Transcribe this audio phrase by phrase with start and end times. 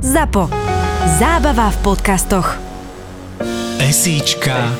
[0.00, 0.48] ZAPO.
[1.20, 2.56] Zábava v podcastoch.
[3.76, 4.72] Esíčka,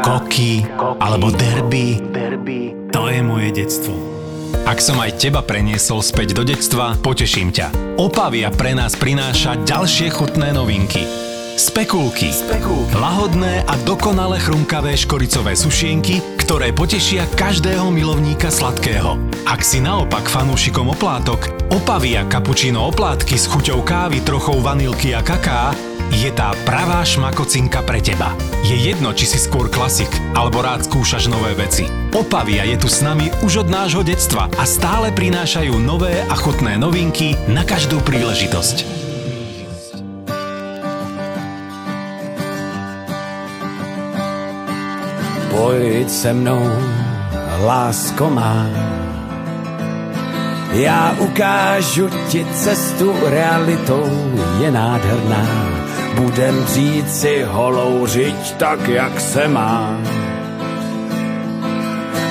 [0.00, 0.64] koky
[0.96, 2.00] alebo derby.
[2.88, 3.92] To je moje detstvo.
[4.64, 8.00] Ak som aj teba preniesol späť do detstva, poteším ťa.
[8.00, 11.04] Opavia pre nás prináša ďalšie chutné novinky.
[11.52, 12.32] Spekulky.
[12.32, 12.96] Spekulky.
[12.96, 19.20] Lahodné a dokonale chrumkavé škoricové sušienky, ktoré potešia každého milovníka sladkého.
[19.44, 25.76] Ak si naopak fanúšikom oplátok, opavia kapučino oplátky s chuťou kávy, trochou vanilky a kaká,
[26.12, 28.32] je tá pravá šmakocinka pre teba.
[28.64, 31.84] Je jedno, či si skôr klasik, alebo rád skúšaš nové veci.
[32.16, 36.80] Opavia je tu s nami už od nášho detstva a stále prinášajú nové a chutné
[36.80, 39.01] novinky na každú príležitosť.
[45.52, 46.70] Pojď se mnou,
[47.64, 48.66] lásko má.
[50.72, 55.46] Já ukážu ti cestu, realitou je nádherná.
[56.14, 59.98] Budem říct si holou řiď tak, jak se má.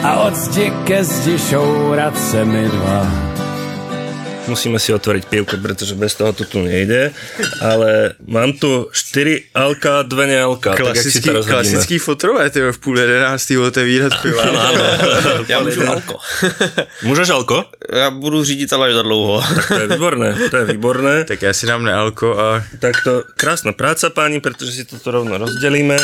[0.03, 3.30] A od zdi ke zdi šourat se mi dva
[4.47, 7.11] musíme si otvoriť pivko, pretože bez toho to tu nejde,
[7.61, 10.75] ale mám tu 4 alka, 2 nealka.
[10.75, 14.43] Klasický, tak klasický fotrové, ty v půl jedenáctý otevírat piva.
[14.43, 14.83] Ano, ano.
[15.47, 16.17] Já můžu alko.
[17.03, 17.65] Můžeš alko?
[17.93, 19.43] Já budu řídit, ale za dlouho.
[19.55, 21.23] Tak to je výborné, to je výborné.
[21.23, 22.63] Tak já si dám nealko a...
[22.79, 25.97] Tak to krásna práca, páni, pretože si toto rovno rozdelíme.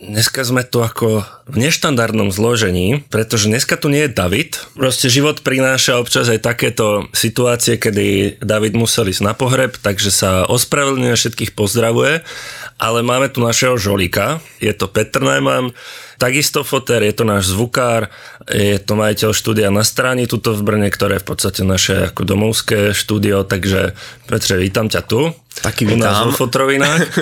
[0.00, 4.56] Dneska sme tu ako v neštandardnom zložení, pretože dneska tu nie je David.
[4.72, 10.48] Proste život prináša občas aj takéto situácie, kedy David musel ísť na pohreb, takže sa
[10.48, 12.24] ospravedlňuje, všetkých pozdravuje,
[12.80, 15.76] ale máme tu našeho žolika, je to Petr Najman,
[16.20, 18.12] takisto foter, je to náš zvukár,
[18.44, 22.28] je to majiteľ štúdia na strani tuto v Brne, ktoré je v podstate naše ako
[22.28, 23.96] domovské štúdio, takže
[24.28, 25.32] Petre, vítam ťa tu.
[25.64, 25.98] Taky vítám.
[25.98, 27.02] U nás vo Fotrovinách.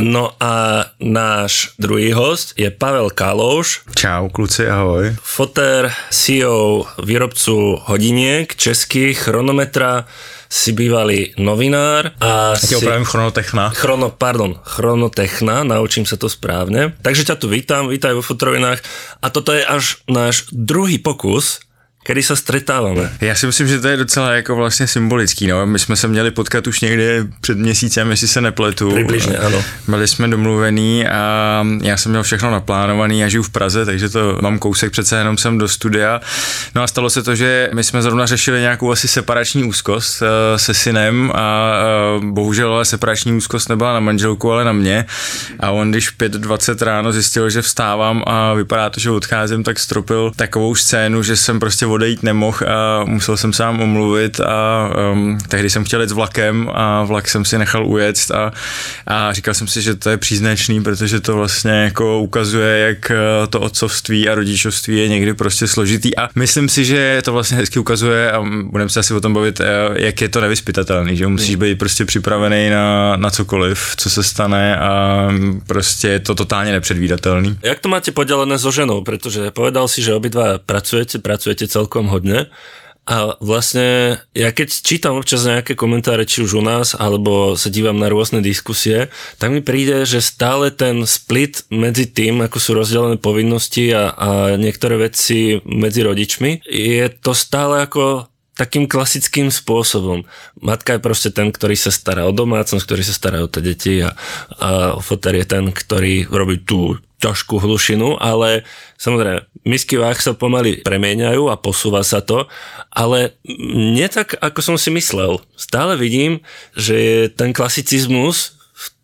[0.00, 3.84] No a náš druhý host je Pavel Kalouš.
[3.92, 5.12] Čau, kluci, ahoj.
[5.20, 10.08] Foter, CEO výrobcu hodiniek českých, chronometra,
[10.46, 12.14] si bývalý novinár.
[12.22, 12.74] A ja si...
[12.78, 13.74] opravím chronotechna.
[13.74, 16.94] Chrono, pardon, chronotechna, naučím sa to správne.
[17.02, 18.80] Takže ťa tu vítam, vítaj vo Fotrovinách.
[19.22, 21.66] A toto je až náš druhý pokus
[22.06, 23.12] kdy se stretáváme.
[23.20, 25.46] Já si myslím, že to je docela jako vlastně symbolický.
[25.46, 25.66] No.
[25.66, 28.94] My jsme se měli potkat už někdy před měsícem, jestli se nepletu.
[28.94, 29.64] Přibližně, ano.
[29.88, 34.38] Byli jsme domluvený a já jsem měl všechno naplánovaný, já žiju v Praze, takže to
[34.42, 36.20] mám kousek přece jenom jsem do studia.
[36.74, 40.28] No a stalo se to, že my jsme zrovna řešili nějakou asi separační úzkost uh,
[40.56, 41.72] se synem a
[42.16, 45.06] uh, bohužel ale separační úzkost nebyla na manželku, ale na mě.
[45.60, 50.32] A on, když 5.20 ráno zjistil, že vstávám a vypadá to, že odcházím, tak stropil
[50.36, 55.70] takovou scénu, že jsem prostě odejít nemohl a musel jsem sám omluvit a um, tehdy
[55.70, 58.52] jsem chtěl jít s vlakem a vlak jsem si nechal ujet a,
[59.06, 63.46] a říkal jsem si, že to je příznačný, protože to vlastně jako ukazuje, jak uh,
[63.46, 66.16] to otcovství a rodičovství je někdy prostě složitý.
[66.16, 69.60] A myslím si, že to vlastně hezky ukazuje a budeme se asi o tom bavit,
[69.60, 74.22] uh, jak je to nevyspytatelný, že musíš být prostě připravený na, na cokoliv, co se
[74.22, 75.28] stane a
[75.66, 77.58] prostě je to totálně nepředvídatelný.
[77.62, 82.10] Jak to máte podělené so ženou, protože povedal si, že obidva pracujete, pracujete celkom celkom
[82.10, 82.50] hodne.
[83.06, 88.02] A vlastne ja keď čítam občas nejaké komentáre, či už u nás, alebo sa dívam
[88.02, 93.22] na rôzne diskusie, tak mi príde, že stále ten split medzi tým, ako sú rozdelené
[93.22, 98.26] povinnosti a, a niektoré veci medzi rodičmi, je to stále ako
[98.58, 100.26] takým klasickým spôsobom.
[100.58, 104.02] Matka je proste ten, ktorý sa stará o domácnosť, ktorý sa stará o tie deti
[104.02, 104.18] a,
[104.58, 108.68] a foter je ten, ktorý robí tú ťažkú hlušinu, ale
[109.00, 112.44] samozrejme, misky váh sa pomaly premieňajú a posúva sa to,
[112.92, 113.40] ale
[113.72, 115.40] nie tak, ako som si myslel.
[115.56, 116.44] Stále vidím,
[116.76, 118.56] že ten klasicizmus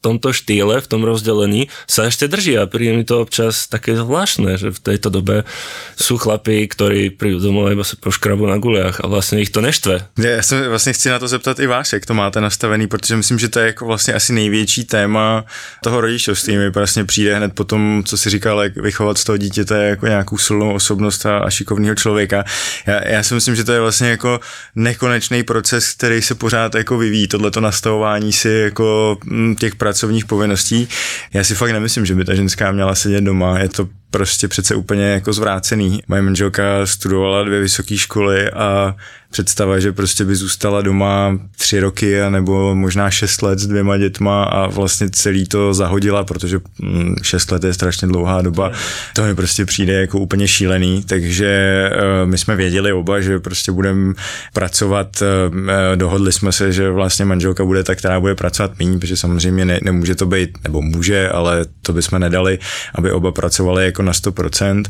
[0.03, 4.59] tomto štýle, v tom rozdelení sa ešte drží a príde mi to občas také zvláštne,
[4.59, 5.47] že v tejto dobe
[5.95, 10.07] sú chlapí, ktorí prídu domov iba sa poškrabu na guliach a vlastně ich to neštve.
[10.19, 13.39] Já se vlastně chci na to zeptat i vás, jak to máte nastavený, protože myslím,
[13.39, 15.45] že to je jako vlastně asi největší téma
[15.83, 16.57] toho rodičovství.
[16.57, 20.07] Mi vlastně přijde hned po tom, co si říkal, jak vychovat z toho dítěte jako
[20.07, 22.45] nějakou silnou osobnost a, a šikovného člověka.
[22.87, 24.41] Já, já si myslím, že to je vlastně jako
[24.75, 29.19] nekonečný proces, který se pořád jako vyvíjí, tohleto nastavování si jako
[29.59, 30.89] těch pracovních povinností.
[31.33, 33.59] Já si fakt nemyslím, že by ta ženská měla sedět doma.
[33.59, 36.03] Je to prostě přece úplně jako zvrácený.
[36.09, 38.97] Moje manželka studovala dvě vysoké školy a
[39.33, 44.45] představa, že prostě by zůstala doma tři roky nebo možná šest let s dvěma dětma
[44.45, 48.73] a vlastně celý to zahodila, protože mm, šest let je strašně dlouhá doba.
[49.15, 53.73] To mi prostě přijde jako úplně šílený, takže uh, my jsme věděli oba, že prostě
[53.73, 54.15] budeme
[54.53, 55.57] pracovat, uh,
[55.97, 59.81] dohodli jsme se, že vlastně manželka bude ta, která bude pracovat méně, protože samozřejmě ne,
[59.83, 62.59] nemůže to být, nebo může, ale to bychom nedali,
[62.95, 64.85] aby oba pracovali jako na 100%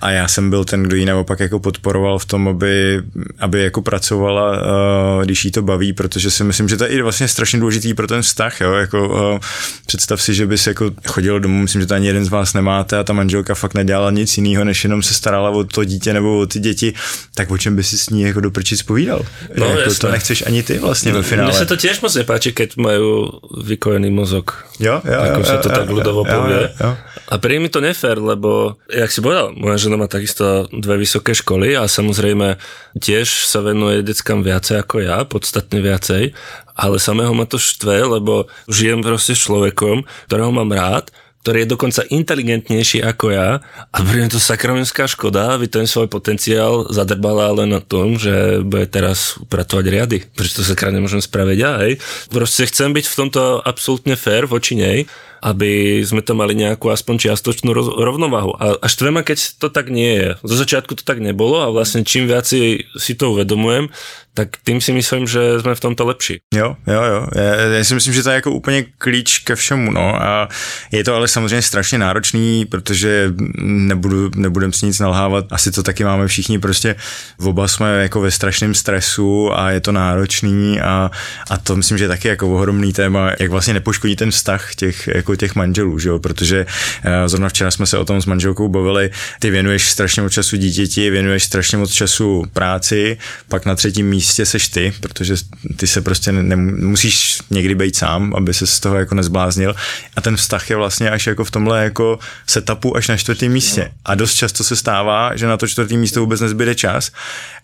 [0.00, 3.02] a já jsem byl ten, kdo ji naopak jako podporoval v tom, aby,
[3.38, 7.02] aby jako pracovala, uh, když jí to baví, protože si myslím, že to je i
[7.02, 9.38] vlastně strašně důležitý pro ten vztah, jo, jako uh,
[9.86, 12.98] představ si, že bys jako chodil domů, myslím, že to ani jeden z vás nemáte
[12.98, 16.38] a ta manželka fakt nedělala nic jiného, než jenom se starala o to dítě nebo
[16.38, 16.94] o ty děti,
[17.34, 19.22] tak o čem by si s ní jako do prčic povídal?
[19.56, 19.98] No, jako jasné.
[19.98, 21.52] to nechceš ani ty vlastně ve finále.
[21.52, 24.66] Mne sa to tiež moc nepáči, keď majú vykojený mozog.
[24.78, 26.90] Jo, jo, ako jo, sa to jo, tak jo, ľudovo jo, jo, jo.
[27.28, 28.48] A príde mi to nefér, lebo,
[28.88, 32.58] jak si povedal, moja žena má takisto dve vysoké školy a samozrejme
[32.98, 36.36] tiež sa venuje deckám viacej ako ja, podstatne viacej,
[36.78, 41.10] ale samého ma to štve, lebo žijem proste s človekom, ktorého mám rád,
[41.48, 46.84] ktorý je dokonca inteligentnejší ako ja a pre to sakramenská škoda, aby ten svoj potenciál
[46.92, 50.18] zadrbala len na tom, že bude teraz upratovať riady.
[50.34, 51.92] Prečo to sakra nemôžem spraviť hej?
[52.28, 55.08] Proste chcem byť v tomto absolútne fair voči nej,
[55.42, 58.54] aby sme tam mali nejakú aspoň čiastočnú rovnováhu.
[58.58, 60.28] A až tvema, keď to tak nie je.
[60.42, 62.84] Zo začiatku to tak nebolo a vlastne čím viac si,
[63.18, 63.90] to uvedomujem,
[64.38, 66.38] tak tým si myslím, že jsme v tomto lepší.
[66.54, 67.26] Jo, jo, jo.
[67.34, 70.22] Já, já si myslím, že to je jako úplně klíč ke všemu, no.
[70.22, 70.48] A
[70.92, 75.44] je to ale samozřejmě strašně náročný, protože nebudu, nebudem si nic nalhávat.
[75.50, 76.96] Asi to taky máme všichni, prostě
[77.38, 81.10] v oba jsme jako ve strašném stresu a je to náročný a,
[81.50, 85.08] a to myslím, že je taky jako ohromný téma, jak vlastně nepoškodí ten vztah těch,
[85.14, 86.18] jako těch manželů, že jo?
[86.18, 90.32] protože uh, zrovna včera jsme se o tom s manželkou bavili, ty věnuješ strašně moc
[90.32, 95.34] času dítěti, věnuješ strašně moc času práci, pak na třetím místě seš ty, protože
[95.76, 99.74] ty se prostě ne, musíš někdy být sám, aby se z toho jako nezbláznil.
[100.16, 103.90] A ten vztah je vlastně až jako v tomhle jako setupu až na čtvrtém místě.
[104.04, 107.10] A dost často se stává, že na to čtvrtý místo vůbec nezbyde čas.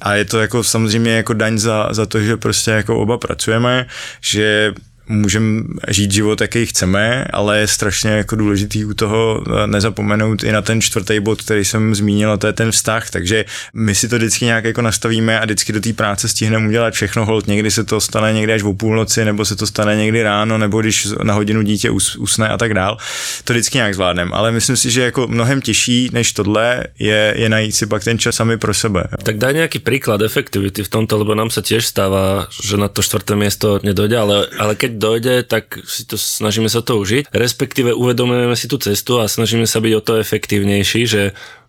[0.00, 3.86] A je to jako samozřejmě jako daň za, za to, že prostě jako oba pracujeme,
[4.20, 4.72] že
[5.08, 10.62] můžeme žít život, jaký chceme, ale je strašně jako důležitý u toho nezapomenout i na
[10.62, 14.16] ten čtvrtý bod, který jsem zmínil, a to je ten vztah, takže my si to
[14.16, 17.84] vždycky nějak jako nastavíme a vždycky do té práce stihneme udělat všechno, hold, někdy se
[17.84, 21.34] to stane někdy až o půlnoci, nebo se to stane někdy ráno, nebo když na
[21.34, 22.98] hodinu dítě us, usne a tak dál,
[23.44, 27.48] to vždycky nějak zvládneme, ale myslím si, že jako mnohem těžší než tohle je, je
[27.48, 29.04] najít si pak ten čas sami pro sebe.
[29.22, 32.98] Tak daj nejaký príklad efektivity v tomto, lebo nám sa tiež stáva, že na to
[32.98, 37.92] štvrté miesto nedojde, ale, ale keď dojde, tak si to snažíme sa to užiť, respektíve
[37.92, 41.22] uvedomujeme si tú cestu a snažíme sa byť o to efektívnejší, že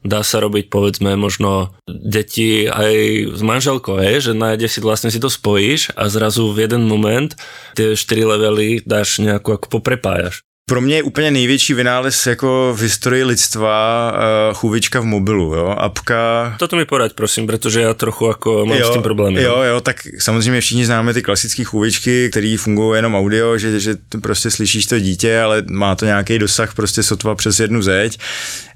[0.05, 2.93] dá sa robiť povedzme možno deti aj
[3.33, 7.33] s manželkou, hej, že nájde si vlastne si to spojíš a zrazu v jeden moment
[7.73, 10.45] tie 4 levely dáš nejakú ako poprepájaš.
[10.69, 15.75] Pro mě je úplně největší vynález jako v historii lidstva uh, chůvička v mobilu, jo,
[15.77, 16.55] apka.
[16.59, 19.41] Toto mi poraď, prosím, protože já trochu jako mám jo, s tím problémy.
[19.41, 23.95] Jo, jo, tak samozřejmě všichni známe ty klasické chůvičky, které fungují jenom audio, že, že
[24.21, 28.19] prostě slyšíš to dítě, ale má to nějaký dosah prostě sotva přes jednu zeď,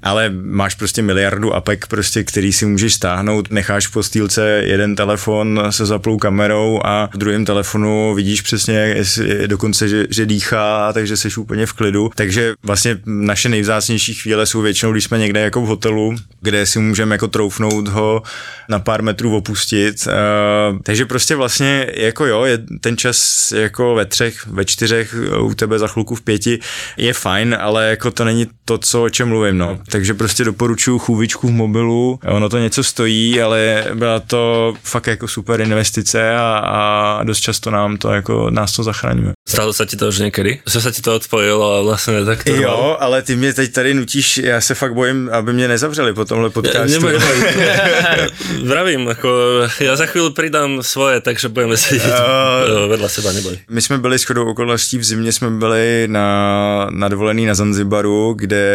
[0.02, 5.62] ale máš prostě miliardu apek, prostě, který si můžeš stáhnout, necháš v postýlce jeden telefon
[5.70, 11.16] se zaplou kamerou a v druhém telefonu vidíš přesně, jestli, dokonce, že, že dýchá, takže
[11.16, 12.10] jsi úplně v klidu.
[12.14, 16.78] Takže vlastně naše nejvzácnější chvíle jsou většinou, když jsme někde jako v hotelu, kde si
[16.78, 18.22] můžeme jako troufnout ho
[18.68, 20.06] na pár metrů opustit.
[20.06, 25.54] Uh, takže prostě vlastně jako jo, je ten čas jako ve třech, ve čtyřech, u
[25.54, 26.58] tebe za chvilku v pěti
[26.96, 29.78] je fajn, ale jako to není to, co, o čem mluvím, no.
[29.90, 35.28] Takže prostě doporučuji chůvičku v mobilu, ono to něco stojí, ale byla to fakt jako
[35.28, 39.32] super investice a, a dost často nám to jako, nás to zachraňuje.
[39.48, 40.60] Stalo se ti to už někdy?
[40.72, 43.94] Že se ti to odpojilo a vlastně tak to Jo, ale ty mě teď tady
[43.94, 46.92] nutíš, já se fakt bojím, aby mě nezavřeli po tomhle podcastu.
[46.92, 47.18] Neboj.
[48.64, 49.38] Vravím, jako
[49.80, 53.58] já za chvíli přidám svoje, takže budeme sedět uh, vedle seba, neboj.
[53.70, 58.70] My jsme byli shodou okolností v zimě, jsme byli na, na dovolený na Zanzibaru, kde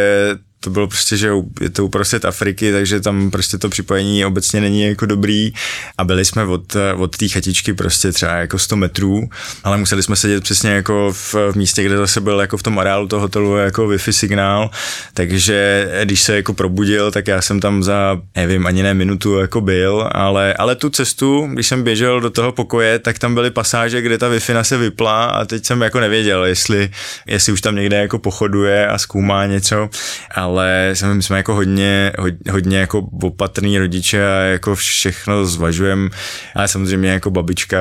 [0.65, 1.29] to bylo prostě, že
[1.61, 5.51] je to uprostřed Afriky, takže tam prostě to připojení obecně není jako dobrý.
[5.97, 9.29] A byli jsme od, od té chatičky prostě třeba jako 100 metrů,
[9.63, 12.79] ale museli jsme sedět přesně jako v, v místě, kde zase byl jako v tom
[12.79, 14.69] areálu toho hotelu jako Wi-Fi signál,
[15.13, 19.61] takže když se jako probudil, tak já jsem tam za, nevím, ani ne minutu jako
[19.61, 24.01] byl, ale, ale tu cestu, když jsem běžel do toho pokoje, tak tam byly pasáže,
[24.01, 26.89] kde ta Wi-Fi se vypla a teď jsem jako nevěděl, jestli,
[27.27, 29.89] jestli už tam někde jako pochoduje a zkoumá něco,
[30.35, 36.09] ale ale my jsme jako hodně, hodně, hodně jako opatrný rodiče a jako všechno zvažujeme,
[36.55, 37.79] ale samozřejmě jako babička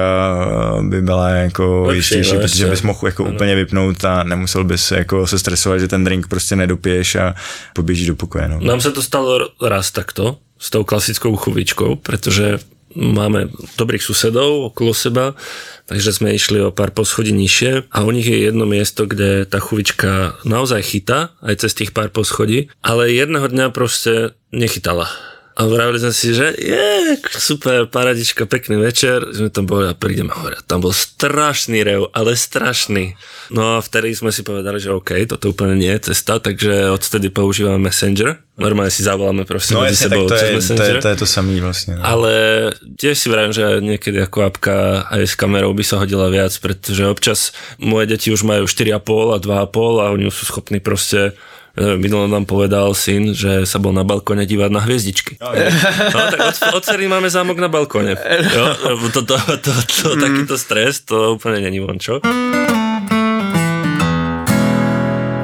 [0.88, 3.34] by byla jako Lepší, jistější, no, protože bys mohl jako Ano.
[3.34, 7.34] úplně vypnout a nemusel bys jako se stresovat, že ten drink prostě nedopiješ a
[7.74, 8.48] poběžíš do pokoje.
[8.48, 8.60] No.
[8.60, 12.58] Nám sa to stalo raz takto, s tou klasickou chuvičkou, pretože
[12.94, 15.34] máme dobrých susedov okolo seba,
[15.90, 19.60] takže sme išli o pár poschodí nižšie a u nich je jedno miesto, kde tá
[19.60, 25.10] chuvička naozaj chytá, aj cez tých pár poschodí, ale jedného dňa proste nechytala.
[25.54, 30.34] A vravili sme si, že je, super, paradička, pekný večer, sme tam boli a prídeme
[30.34, 30.58] hore.
[30.66, 33.14] Tam bol strašný rev, ale strašný.
[33.54, 37.30] No a vtedy sme si povedali, že OK, toto úplne nie je cesta, takže odtedy
[37.30, 38.42] používame Messenger.
[38.58, 41.60] Normálne si zavoláme proste No medzi sebou to je, to, je, to je to samý
[41.60, 41.94] vlastně.
[41.98, 42.06] No.
[42.06, 42.32] Ale
[42.98, 47.02] tiež si vravím, že niekedy ako apka aj s kamerou by sa hodila viac, pretože
[47.06, 51.34] občas moje deti už majú 4,5 a 2,5 a oni sú schopní proste
[51.74, 55.42] Minulé nám povedal syn, že sa bol na balkone dívať na hviezdičky.
[55.42, 55.50] No,
[56.30, 58.14] tak od, od cery máme zámok na balkone.
[58.54, 58.64] Jo,
[59.10, 62.22] to, to, to, to, takýto stres, to úplne není vončo.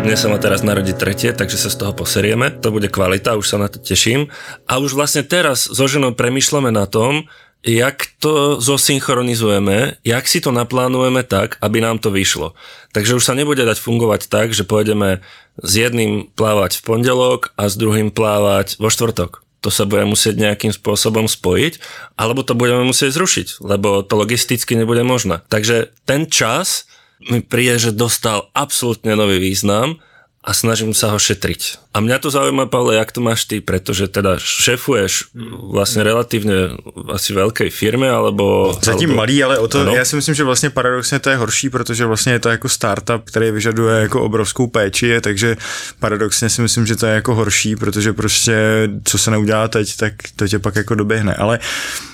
[0.07, 2.55] Mne sa má teraz narodiť tretie, takže sa z toho poserieme.
[2.63, 4.31] To bude kvalita, už sa na to teším.
[4.71, 7.27] A už vlastne teraz so ženou premyšľame na tom,
[7.61, 12.57] jak to zosynchronizujeme, jak si to naplánujeme tak, aby nám to vyšlo.
[12.97, 15.21] Takže už sa nebude dať fungovať tak, že pôjdeme
[15.61, 19.45] s jedným plávať v pondelok a s druhým plávať vo štvrtok.
[19.61, 21.81] To sa bude musieť nejakým spôsobom spojiť,
[22.17, 25.45] alebo to budeme musieť zrušiť, lebo to logisticky nebude možné.
[25.53, 26.89] Takže ten čas
[27.29, 30.01] mi príde, že dostal absolútne nový význam
[30.41, 31.93] a snažím sa ho šetriť.
[31.93, 35.37] A mňa to zaujíma, Pavle, jak to máš ty, pretože teda šefuješ
[35.75, 36.81] vlastne relatívne
[37.13, 38.73] asi veľkej firme, alebo...
[38.81, 39.93] Zatím alebo, malý, ale o to, Ano.
[39.93, 43.25] já si myslím, že vlastně paradoxně to je horší, protože vlastně je to jako startup,
[43.25, 45.57] který vyžaduje jako obrovskou péči, takže
[46.01, 48.57] paradoxně si myslím, že to je jako horší, protože prostě
[49.05, 51.35] co se neudělá teď, tak to tě pak jako doběhne.
[51.35, 51.59] Ale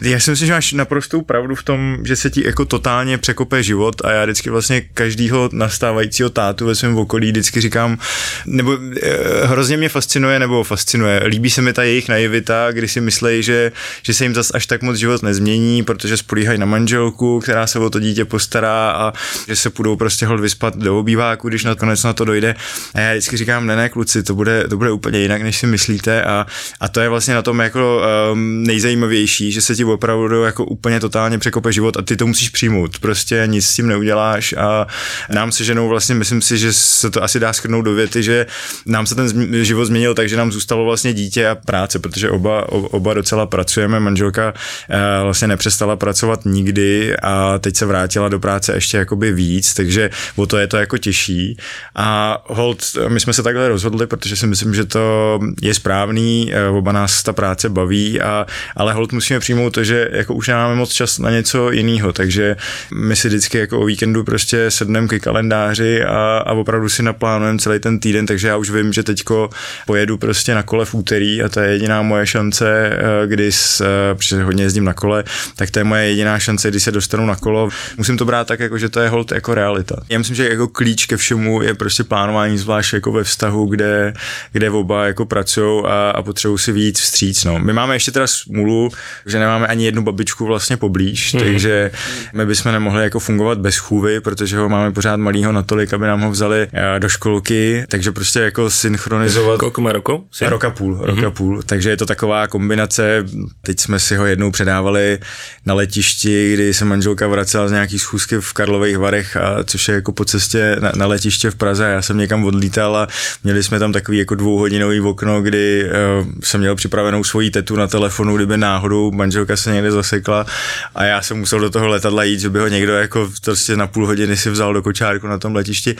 [0.02, 3.62] já si myslím, že máš naprostou pravdu v tom, že se ti jako totálně překope
[3.62, 7.98] život a já vždycky vlastně každýho nastávajícího tátu ve svém okolí vždycky říkám,
[8.46, 13.00] nebo eh, hrozně mě fascinuje, nebo fascinuje, líbí se mi ta jejich naivita, kdy si
[13.00, 17.40] myslí, že, že se jim zas až tak moc život nezmění, protože spolíhají na manželku,
[17.40, 19.12] která se o to dítě postará a
[19.48, 22.54] že se půjdou prostě hod vyspat do obýváku, když nakonec na to dojde.
[22.94, 25.66] A já vždycky říkám, ne, ne, kluci, to bude, to bude úplně jinak, než si
[25.66, 26.46] myslíte a,
[26.80, 31.00] a to je vlastně na tom jako um, nejzajímavější, že se ti opravdu jako úplně
[31.00, 32.98] totálně překope život a ty to musíš přijmout.
[32.98, 34.86] Prostě nic s tím neuděláš a
[35.30, 38.46] nám se ženou vlastně myslím si, že se to asi dá schrnout do věty, že
[38.86, 42.68] nám se ten život změnil tak, že nám zůstalo vlastně dítě a práce, protože oba,
[42.72, 44.54] oba docela pracujeme, manželka
[44.90, 50.10] eh, vlastně nepřestala pracovat nikdy a teď se vrátila do práce ještě jakoby víc, takže
[50.36, 51.56] o to je to jako těžší.
[51.94, 56.68] A hold, my jsme se takhle rozhodli, protože si myslím, že to je správný, eh,
[56.68, 58.46] oba nás ta práce baví, a,
[58.76, 62.56] ale hold musíme přijmout to, že jako už nemáme moc čas na něco jiného, takže
[62.94, 67.58] my si vždycky jako o víkendu prostě sedneme ke kalendáři a, a opravdu si naplánujeme
[67.58, 69.50] celý ten týden, takže já už vím, že teďko
[69.86, 73.80] pojedu prostě na kole v úterý a to je jediná moje šance, eh, kdy, s,
[73.80, 75.24] eh, protože hodně jezdím na kole,
[75.56, 77.68] tak to je moje jediná šance, kdy se dostanu na kolo.
[77.96, 79.96] Musím to brát tak, jako, že to je hold jako realita.
[80.08, 84.14] Já myslím, že jako klíč ke všemu je prostě plánování, zvlášť jako ve vztahu, kde,
[84.52, 87.44] kde oba jako pracují a, a potřebují si víc vstříc.
[87.44, 87.58] No.
[87.58, 88.90] My máme ještě teda smůlu,
[89.26, 91.38] že nemáme ani jednu babičku vlastně poblíž, mm-hmm.
[91.38, 91.90] takže
[92.32, 96.20] my bychom nemohli jako fungovat bez chůvy, protože ho máme pořád malýho natolik, aby nám
[96.20, 100.20] ho vzali eh, do školky, takže prostě jako synchronizovat Koľko má rokov?
[100.32, 100.46] Si?
[100.46, 101.26] Rok a půl, rok Mhm.
[101.26, 103.24] a půl, takže je to taková kombinace,
[103.62, 105.18] teď jsme si ho jednou předávali
[105.66, 109.94] na letišti, kdy se manželka vracela z nějaký schůzky v Karlových Varech, a což je
[109.94, 113.08] jako po cestě na, na letiště v Praze já jsem někam odlítal a
[113.44, 117.86] měli jsme tam takový jako dvouhodinový okno, kdy uh, jsem měl připravenou svoji tetu na
[117.86, 120.46] telefonu, kdyby náhodou manželka se někde zasekla
[120.94, 123.86] a já jsem musel do toho letadla jít, že by ho někdo jako prostě na
[123.86, 125.96] půl hodiny si vzal do kočárku na tom letišti.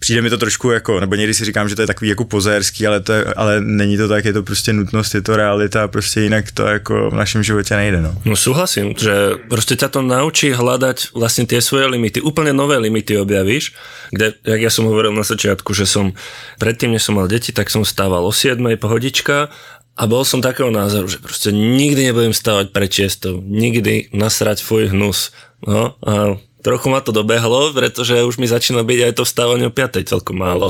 [0.00, 2.86] Přijde mi to trošku jako, nebo někdy si říkám, že to je takový jako pozérský,
[2.86, 6.20] ale, to je, ale není to tak, je to prostě nutnost, je to realita, prostě
[6.20, 8.02] jinak to jako v našem životě nejde.
[8.02, 8.14] No.
[8.24, 12.20] No súhlasím, že proste ťa to naučí hľadať vlastne tie svoje limity.
[12.20, 13.74] Úplne nové limity objavíš,
[14.10, 16.12] kde, jak ja som hovoril na začiatku, že som
[16.58, 19.52] predtým, než som mal deti, tak som stával o 7, pohodička
[19.98, 24.94] a bol som takého názoru, že proste nikdy nebudem stávať pred 6, nikdy nasrať tvoj
[24.94, 25.34] hnus.
[25.66, 29.72] No a trochu ma to dobehlo, pretože už mi začíná byť aj to vstávanie o
[29.72, 30.68] 5 celkom málo.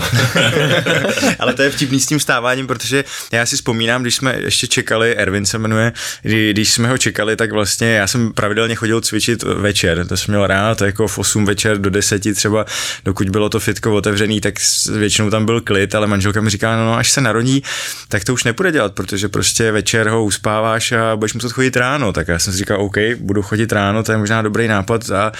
[1.42, 5.16] Ale to je vtipný s tím vstáváním, protože já si vzpomínám, když jsme ještě čekali,
[5.16, 9.42] Ervin se jmenuje, kdy, když jsme ho čekali, tak vlastně já jsem pravidelně chodil cvičit
[9.42, 12.66] večer, to jsem měl to jako v 8 večer do 10 třeba,
[13.04, 14.54] dokud bylo to fitko otevřený, tak
[14.92, 17.62] většinou tam byl klid, ale manželka mi říká, no, no až se narodí,
[18.08, 22.12] tak to už nebude dělat, protože prostě večer ho uspáváš a budeš muset chodit ráno,
[22.12, 25.10] tak já jsem si říkal, OK, budu chodit ráno, to je možná dobrý nápad.
[25.10, 25.32] A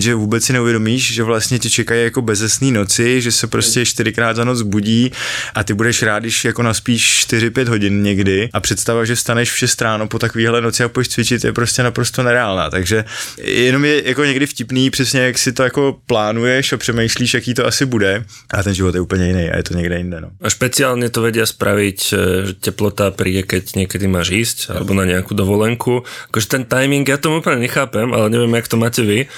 [0.00, 4.36] jenže vůbec si neuvědomíš, že vlastně tě čekají jako bezesný noci, že se prostě čtyřikrát
[4.36, 5.12] za noc budí
[5.54, 9.58] a ty budeš rád, když jako naspíš 4-5 hodin někdy a představa, že staneš v
[9.58, 13.04] 6 ráno po takovéhle noci a půjdeš cvičit je prostě naprosto nereálná, takže
[13.44, 17.66] jenom je jako někdy vtipný přesně, jak si to jako plánuješ a přemýšlíš, jaký to
[17.66, 20.20] asi bude a ten život je úplně jiný a je to někde jinde.
[20.20, 20.30] No.
[20.40, 22.14] A špeciálne to vedia spraviť, e,
[22.48, 26.04] že teplota príde, keď niekedy máš ísť, alebo na nejakú dovolenku.
[26.32, 29.28] Akože ten timing, ja to úplne nechápem, ale neviem, jak to máte vy,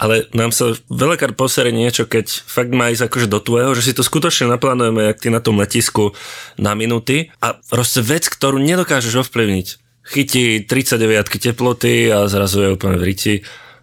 [0.00, 3.92] ale nám sa veľakrát posere niečo, keď fakt má ísť akože do tvojho, že si
[3.92, 6.16] to skutočne naplánujeme, jak ty na tom letisku
[6.56, 9.66] na minuty a proste vec, ktorú nedokážeš ovplyvniť.
[10.00, 11.04] Chytí 39
[11.36, 13.34] teploty a zrazu je úplne v riti.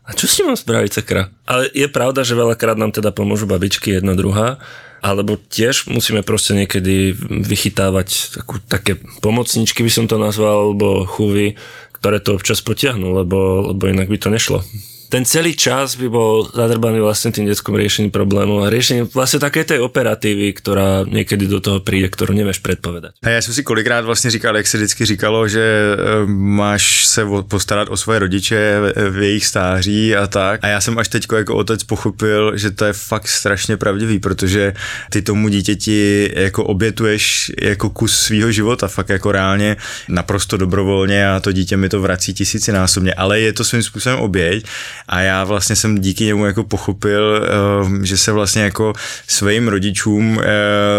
[0.10, 1.30] A čo s tým mám spraviť, sakra?
[1.46, 4.58] Ale je pravda, že veľakrát nám teda pomôžu babičky jedna druhá,
[5.06, 7.14] alebo tiež musíme proste niekedy
[7.46, 11.54] vychytávať takú, také pomocničky, by som to nazval, alebo chuvy,
[11.94, 14.66] ktoré to občas potiahnu, lebo, lebo inak by to nešlo
[15.10, 19.64] ten celý čas by bol zadrbaný vlastne tým detskom riešením problémov a riešením vlastne také
[19.64, 23.16] tej operatívy, ktorá niekedy do toho príde, ktorú nevieš predpovedať.
[23.24, 25.98] A já jsem si kolikrát vlastně říkal, jak se vždycky říkalo, že eh,
[26.28, 30.60] máš se postarat o svoje rodiče v jejich stáří a tak.
[30.64, 34.74] A já jsem až teď jako otec pochopil, že to je fakt strašně pravdivý, protože
[35.10, 39.76] ty tomu dítěti jako obětuješ jako kus svého života, fakt jako reálně
[40.10, 44.66] naprosto dobrovolně a to dítě mi to vrací tisícinásobně, ale je to svým způsobem oběť
[45.08, 48.94] a já vlastně jsem díky němu jako pochopil, eh, že se vlastně jako
[49.28, 50.46] svým rodičům eh,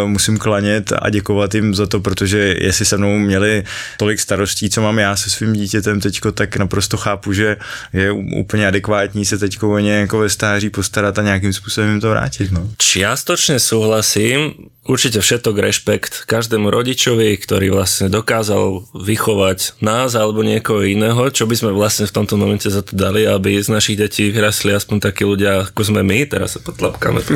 [0.07, 3.65] musím klanět a děkovat jim za to, protože jestli se mnou měli
[3.97, 7.57] tolik starostí, co mám já se svým dítětem teďko, tak naprosto chápu, že
[7.93, 12.01] je úplně adekvátní se teďko o ně jako ve stáří postarat a nějakým způsobem jim
[12.01, 12.53] to vrátit.
[12.53, 12.69] No.
[12.79, 21.29] Čiastočne súhlasím, určite všetok rešpekt každému rodičovi, ktorý vlastne dokázal vychovať nás alebo niekoho iného,
[21.29, 24.71] čo by sme vlastne v tomto momente za to dali, aby z našich detí vyrastli
[24.71, 27.19] aspoň takí ľudia, ako sme my, teraz sa potlapkáme.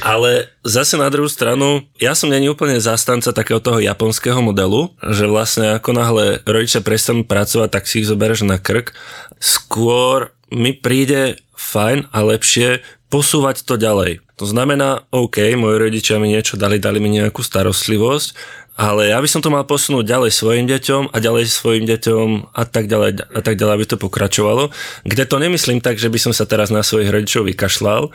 [0.00, 5.28] Ale zase na druhú stranu, ja som není úplne zastanca takého toho japonského modelu, že
[5.28, 8.96] vlastne ako náhle rodičia prestanú pracovať, tak si ich zoberieš na krk.
[9.36, 12.80] Skôr mi príde fajn a lepšie
[13.12, 14.22] posúvať to ďalej.
[14.40, 18.32] To znamená, OK, moji rodičia mi niečo dali, dali mi nejakú starostlivosť,
[18.80, 22.64] ale ja by som to mal posunúť ďalej svojim deťom a ďalej svojim deťom a
[22.64, 24.72] tak ďalej a tak ďalej, aby to pokračovalo.
[25.04, 28.08] Kde to nemyslím tak, že by som sa teraz na svojich rodičov vykašľal,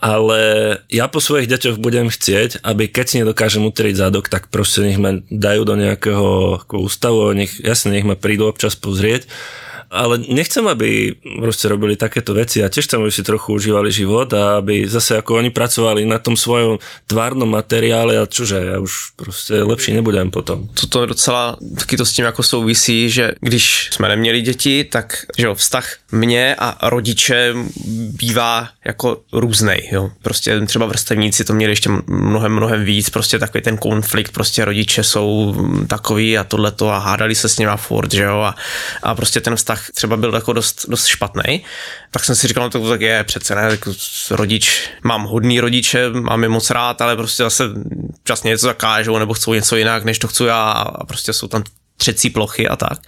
[0.00, 0.40] ale
[0.88, 4.96] ja po svojich deťoch budem chcieť, aby keď si nedokážem utrieť zadok, tak proste nech
[4.96, 9.28] ma dajú do nejakého ústavu, nech, jasne, nech ma prídu občas pozrieť
[9.90, 14.32] ale nechcem, aby proste robili takéto veci a tiež chcem, aby si trochu užívali život
[14.34, 19.16] a aby zase ako oni pracovali na tom svojom tvárnom materiále a čože, ja už
[19.16, 20.68] prostě lepší nebudem potom.
[20.74, 25.46] Toto docela taky to s tím jako souvisí, že když jsme neměli děti, tak že
[25.46, 27.54] jo, vztah mě a rodiče
[28.18, 30.10] bývá jako různej, jo.
[30.22, 35.04] Prostě třeba vrstevníci to měli ještě mnohem, mnohem víc, prostě takový ten konflikt, prostě rodiče
[35.04, 35.54] jsou
[35.86, 38.54] takový a tohleto a hádali se s nima furt, že jo, a,
[39.02, 41.64] a prostě ten vztah vztah třeba byl jako dost, dost špatný,
[42.10, 43.92] tak jsem si říkal, no to tak je přece ne, jako
[44.30, 47.64] rodič, mám hodný rodiče, mám je moc rád, ale prostě zase
[48.24, 51.62] časně něco zakážou nebo chcou něco jinak, než to chci já a prostě jsou tam
[51.96, 52.98] třecí plochy a tak.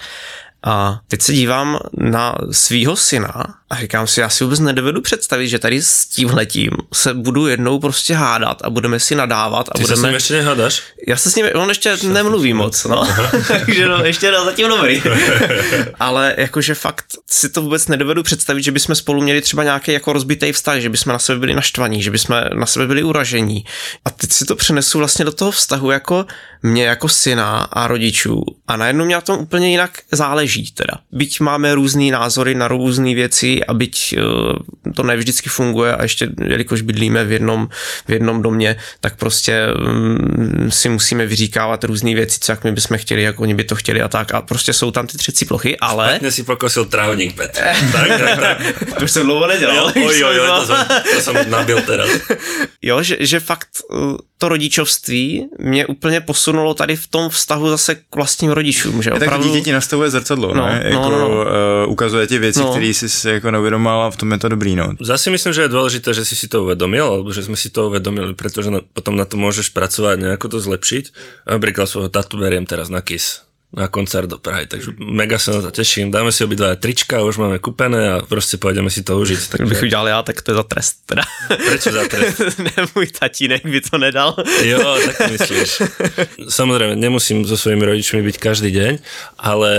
[0.62, 5.48] A teď se dívám na svýho syna a říkám si, já si vůbec nedovedu představit,
[5.48, 9.68] že tady s tímhletím se budu jednou prostě hádat a budeme si nadávat.
[9.68, 9.96] A Ty budeme...
[9.96, 10.82] se s ním ještě nehádáš?
[11.08, 13.08] Já se s ním, on ještě nemluví moc, no.
[13.48, 15.02] Takže no, ještě no, zatím dobrý.
[16.00, 20.12] Ale jakože fakt si to vůbec nedovedu představit, že bychom spolu měli třeba nějaký jako
[20.12, 23.64] rozbitý vztah, že bychom na sebe byli naštvaní, že bychom na sebe byli uražení.
[24.04, 26.26] A teď si to přenesu vlastně do toho vztahu jako
[26.62, 28.42] mě jako syna a rodičů.
[28.68, 31.00] A najednou mě na tom úplně jinak záleží teda.
[31.12, 36.28] Byť máme různé názory na různé věci a byť uh, to nevždycky funguje a ještě
[36.44, 37.68] jelikož bydlíme v jednom,
[38.08, 42.98] v jednom domě, tak prostě um, si musíme vyříkávat různé věci, co jak my bychom
[42.98, 44.34] chtěli, jak oni by to chtěli a tak.
[44.34, 46.08] A prostě jsou tam ty třecí plochy, ale...
[46.08, 47.60] Špatně si pokosil trávník, Petr.
[47.92, 48.58] tak, tak, tak.
[48.98, 49.76] To už jsem dlouho nedělal.
[49.76, 52.10] Jo, oj, oj, oj, to jsem, to jsem nabil teraz.
[52.82, 57.94] Jo, že, že fakt uh, to rodičovství mě úplně posunulo tady v tom vztahu zase
[57.94, 59.02] k vlastním rodičům.
[59.02, 59.48] Že tak opravdu...
[59.48, 60.80] dítě ti nastavuje zrcadlo, no, ne?
[60.84, 61.28] No, jako, no, no.
[61.28, 62.70] Uh, ukazuje ti věci, no.
[62.70, 64.76] které jsi si jako neuvědomal a v tom je to dobrý.
[64.76, 64.94] No.
[65.00, 68.34] Zase myslím, že je dôležité, že si si to uvedomil, že sme si to uvedomili,
[68.34, 71.04] pretože na, potom na to môžeš pracovať, nejako to zlepšiť.
[71.50, 75.60] Napríklad svojho tatu beriem teraz na KIS na koncert do Prahy, takže mega sa na
[75.60, 76.08] to teším.
[76.08, 79.38] Dáme si obidva trička, už máme kúpené a prostě pôjdeme si to užiť.
[79.48, 79.64] Takže...
[79.64, 80.96] Kdybych udělal já, tak to je za trest.
[81.06, 81.22] Teda.
[81.48, 82.58] Prečo za trest?
[82.58, 84.36] ne, můj tatínek by to nedal.
[84.64, 85.82] jo, tak myslíš.
[86.48, 88.92] Samozrejme, nemusím so svojimi rodičmi byť každý deň,
[89.36, 89.70] ale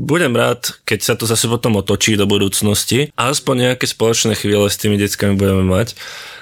[0.00, 4.64] budem rád, keď sa to zase potom otočí do budúcnosti a aspoň nejaké spoločné chvíle
[4.64, 5.92] s tými deckami budeme mať.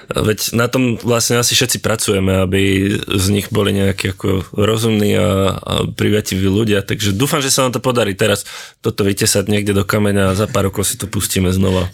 [0.05, 5.57] Veď na tom vlastne asi všetci pracujeme, aby z nich boli nejakí ako rozumní a,
[5.57, 8.45] a privativí ľudia, takže dúfam, že sa nám to podarí teraz
[8.79, 11.89] toto vytesať niekde do kameňa a za pár rokov si to pustíme znova.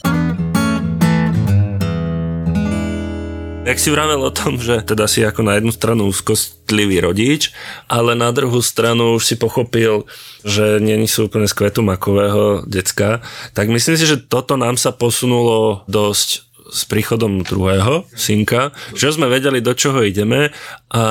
[3.62, 7.54] Jak si vravel o tom, že teda si ako na jednu stranu úzkostlivý rodič,
[7.86, 10.10] ale na druhú stranu už si pochopil,
[10.42, 13.22] že není sú úplne z kvetu makového decka,
[13.54, 19.28] tak myslím si, že toto nám sa posunulo dosť s príchodom druhého synka, že sme
[19.28, 20.56] vedeli, do čoho ideme
[20.90, 21.04] a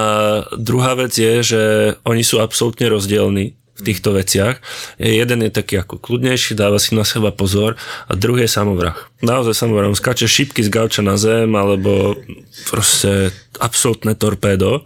[0.56, 1.62] druhá vec je, že
[2.08, 4.60] oni sú absolútne rozdielní v týchto veciach.
[5.00, 8.96] Jeden je taký ako kľudnejší, dáva si na seba pozor a druhý je samovrah.
[9.24, 12.20] Naozaj samovrah, on skáče šipky z gauča na zem alebo
[12.68, 14.84] proste absolútne torpédo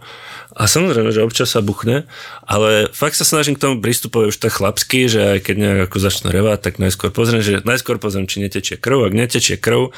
[0.55, 2.07] a samozrejme, že občas sa buchne,
[2.47, 5.97] ale fakt sa snažím k tomu pristupovať už tak chlapsky, že aj keď nejak ako
[5.99, 9.91] začne revať, tak najskôr pozriem, že najskôr pozriem, či netečie krv, ak netečie krv,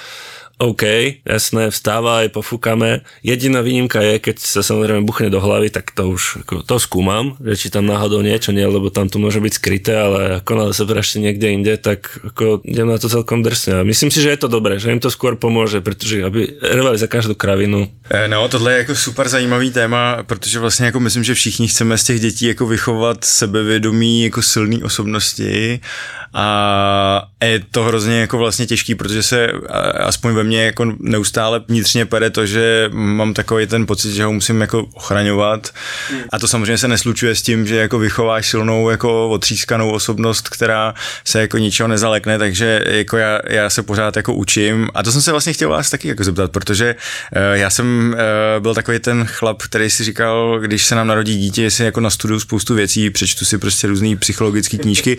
[0.57, 0.83] OK,
[1.21, 3.05] jasné, vstávaj, pofúkame.
[3.21, 7.37] Jediná výnimka je, keď sa samozrejme buchne do hlavy, tak to už ako, to skúmam,
[7.45, 10.73] že či tam náhodou niečo nie, lebo tam to môže byť skryté, ale ako náhle
[10.73, 13.85] sa prašte niekde inde, tak ako idem na to celkom drsne.
[13.85, 16.97] A myslím si, že je to dobré, že im to skôr pomôže, protože aby revali
[16.97, 17.85] za každou kravinu.
[18.25, 22.03] No, tohle je jako super zajímavý téma, protože vlastně jako myslím, že všichni chceme z
[22.03, 25.79] těch dětí jako vychovat sebevědomí, jako silné osobnosti
[26.33, 29.51] a je to hrozně jako vlastně těžký, protože se
[29.99, 34.33] aspoň ve mně jako neustále vnitřně pere to, že mám takový ten pocit, že ho
[34.33, 35.69] musím jako ochraňovat.
[36.31, 40.93] A to samozřejmě se neslučuje s tím, že jako vychováš silnou jako otřískanou osobnost, která
[41.25, 44.89] se jako ničeho nezalekne, takže jako já, já se pořád jako učím.
[44.93, 48.61] A to jsem se vlastně chtěl vás taky jako zeptat, protože uh, já jsem uh,
[48.61, 52.39] byl takový ten chlap, který si říkal, když se nám narodí dítě, jestli jako nastuduju
[52.39, 55.17] spoustu věcí, přečtu si prostě různé psychologické knížky,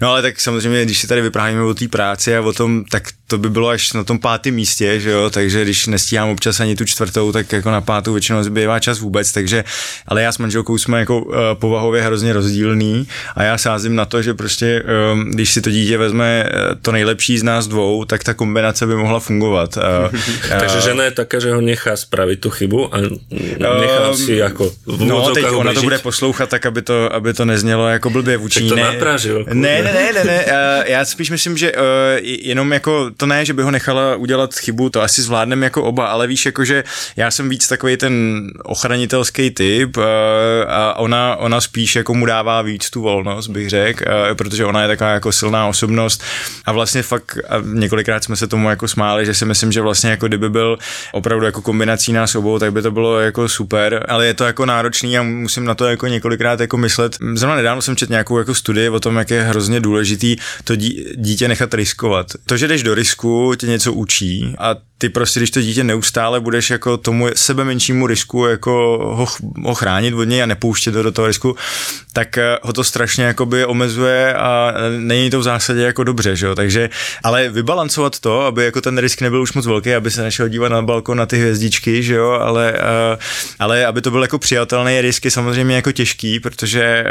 [0.00, 3.02] no ale tak samozřejmě, když si tady vyprávíme o té práci a o tom, tak
[3.30, 6.76] to by bylo až na tom pátém místě, že jo, takže když nestíhám občas ani
[6.76, 9.64] tu čtvrtou, tak jako na pátou většinou zbývá čas vůbec, takže,
[10.06, 14.22] ale já s manželkou jsme jako uh, povahově hrozně rozdílný a já sázím na to,
[14.22, 18.24] že prostě, um, když si to dítě vezme uh, to nejlepší z nás dvou, tak
[18.24, 19.76] ta kombinace by mohla fungovat.
[19.76, 20.20] Uh,
[20.60, 22.98] takže žena je také, že ho nechá spravit tu chybu a
[23.80, 27.34] nechá um, si jako v No, teď ona to bude poslouchat tak, aby to, aby
[27.34, 29.44] to neznělo jako blbě vůči Tak to napražil.
[29.52, 31.80] Ne, ne, ne, ne, ne, uh, já spíš myslím, že uh,
[32.22, 36.06] jenom jako to ne, že by ho nechala udělat chybu, to asi zvládneme jako oba,
[36.06, 36.84] ale víš, jako že
[37.16, 40.04] já jsem víc takový ten ochranitelský typ uh,
[40.68, 44.82] a ona, ona spíš jako mu dává víc tu volnost, bych řekl, uh, protože ona
[44.82, 46.22] je taková jako silná osobnost
[46.66, 50.10] a vlastně fakt a několikrát jsme se tomu jako smáli, že si myslím, že vlastně
[50.10, 50.78] jako kdyby byl
[51.12, 54.66] opravdu jako kombinací nás obou, tak by to bylo jako super, ale je to jako
[54.66, 57.16] náročný a musím na to jako několikrát jako myslet.
[57.34, 60.76] Zrovna nedávno jsem četl nějakou jako studii o tom, jak je hrozně důležitý to
[61.16, 62.26] dítě nechat riskovat.
[62.46, 63.09] To, že jdeš do risku,
[63.56, 68.06] tě něco učí a ty prostě, když to dítě neustále budeš jako tomu sebe menšímu
[68.06, 68.70] risku jako
[69.14, 69.26] ho,
[69.64, 71.56] ho chránit od něj a nepouštět do toho risku,
[72.12, 76.46] tak eh, ho to strašně jakoby omezuje a není to v zásadě jako dobře, že
[76.46, 76.90] jo, takže,
[77.22, 80.68] ale vybalancovat to, aby jako ten risk nebyl už moc velký, aby se nešel dívat
[80.68, 83.18] na balkon na ty hvězdičky, že jo, ale, eh,
[83.58, 87.04] ale aby to byl jako přijatelný risk je samozřejmě jako těžký, protože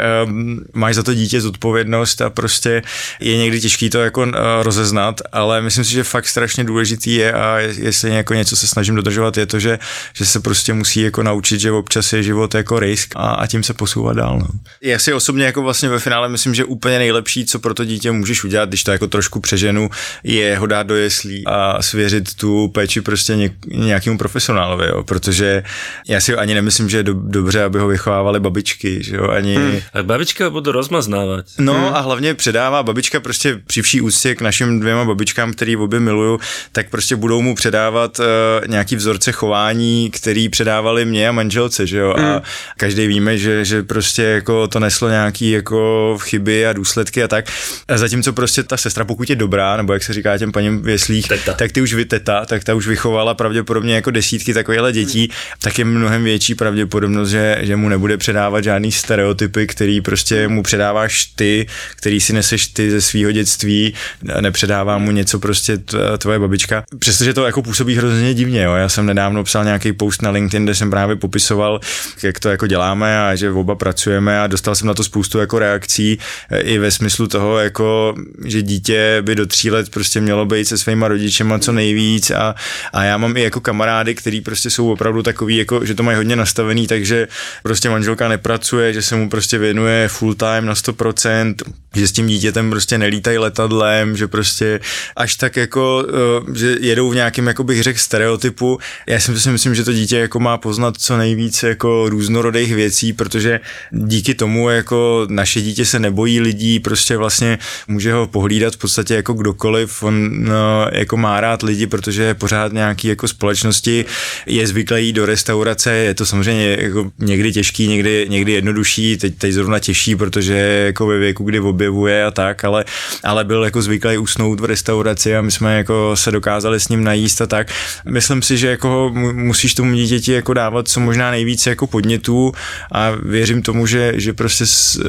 [0.72, 2.82] máš za to dítě zodpovědnost a prostě
[3.20, 4.26] je někdy těžký to jako
[4.62, 8.94] rozeznat, ale myslím si, že fakt strašně důležitý je a jestli jako něco se snažím
[8.94, 9.78] dodržovat, je to, že,
[10.12, 13.62] že se prostě musí jako naučit, že občas je život jako risk a, a tím
[13.62, 14.38] se posouvat dál.
[14.38, 14.46] No.
[14.82, 18.12] Já si osobně jako vlastně ve finále myslím, že úplně nejlepší, co pro to dítě
[18.12, 19.90] můžeš udělat, když to jako trošku přeženu,
[20.24, 25.62] je ho dát do jeslí a svěřit tu péči prostě něk, nějakému profesionálovi, jo, protože
[26.08, 29.56] já si ani nemyslím, že je do, dobře, aby ho vychovávali babičky, že jo, ani...
[29.56, 29.78] Hmm.
[29.94, 31.44] A babička ho budou rozmaznávat.
[31.58, 31.94] No hmm.
[31.94, 36.40] a hlavně předává babička prostě při vší úctě k našim dvěma babičkám, který obě miluju,
[36.72, 38.24] tak prostě budou mu před předávat uh,
[38.68, 42.24] nějaký vzorce chování, který předávali mě a manželce, že jo, mm.
[42.24, 42.42] a
[42.76, 47.44] každý víme, že, že prostě jako to neslo nějaký jako chyby a důsledky a tak.
[47.88, 51.28] A zatímco prostě ta sestra, pokud je dobrá, nebo jak se říká těm paním věslích,
[51.28, 51.52] teta.
[51.52, 55.36] tak ty už vy teta, tak ta už vychovala pravděpodobně jako desítky takovýchhle dětí, mm.
[55.62, 60.62] tak je mnohem větší pravděpodobnost, že, že mu nebude předávat žádný stereotypy, který prostě mu
[60.62, 63.94] předáváš ty, který si neseš ty ze svého dětství,
[64.40, 65.78] nepředává mu něco prostě
[66.18, 66.84] tvoje babička.
[66.98, 68.74] Přestože to jako působí hrozně divně, jo.
[68.74, 71.80] Já jsem nedávno psal nějaký post na LinkedIn, kde jsem právě popisoval,
[72.22, 75.58] jak to jako děláme a že oba pracujeme a dostal jsem na to spoustu jako
[75.58, 76.18] reakcí
[76.62, 80.78] i ve smyslu toho, jako, že dítě by do tří let prostě mělo být se
[80.78, 82.54] svýma rodičema co nejvíc a,
[82.92, 86.16] a já mám i jako kamarády, který prostě jsou opravdu takový, jako, že to mají
[86.16, 87.28] hodně nastavený, takže
[87.62, 91.54] prostě manželka nepracuje, že se mu prostě věnuje full time na 100%,
[91.94, 94.80] že s tím dítětem prostě nelítají letadlem, že prostě
[95.16, 98.78] až tak jako, eh, že jedou v nějakém, jako bych řekl, stereotypu.
[99.06, 103.60] Já si myslím, že to dítě jako má poznat co nejvíce jako různorodých věcí, protože
[103.90, 109.14] díky tomu jako naše dítě se nebojí lidí, prostě vlastně může ho pohlídat v podstatě
[109.14, 114.04] jako kdokoliv, on no, jako má rád lidi, protože je pořád nějaký jako společnosti,
[114.46, 119.34] je zvyklý jít do restaurace, je to samozřejmě jako někdy těžký, někdy, někdy jednodušší, teď,
[119.38, 120.54] teď zrovna těžší, protože
[120.86, 122.84] jako ve věku, kdy objevuje a tak, ale,
[123.24, 127.04] ale byl jako zvyklý usnout v restauraci a my jsme jako se dokázali s ním
[127.04, 127.72] najíst a tak.
[128.04, 132.52] Myslím si, že jako musíš tomu dítěti jako dávat co možná nejvíce jako podnětů
[132.92, 134.64] a věřím tomu, že, že prostě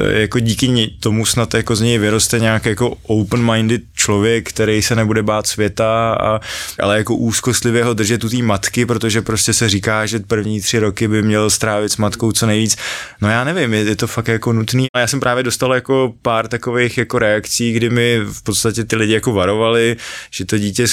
[0.10, 5.24] jako díky tomu snad jako z něj vyroste nějak jako open-minded člověk, který se nebude
[5.24, 6.40] bát světa, a,
[6.80, 10.80] ale jako úzkostlivě ho držet tu té matky, protože prostě se říká, že první tři
[10.80, 12.78] roky by měl strávit s matkou co nejvíc.
[13.22, 14.88] No já nevím, je, je to fakt jako nutný.
[14.96, 18.96] A já jsem právě dostal jako pár takových jako reakcí, kdy mi v podstatě ty
[18.96, 19.98] lidi jako varovali,
[20.32, 20.86] že to dítě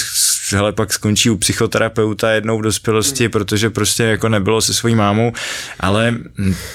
[0.51, 5.35] hele, pak skončí u psychoterapeuta jednou v dospělosti, protože prostě jako nebylo se svojí mámou,
[5.79, 6.15] ale...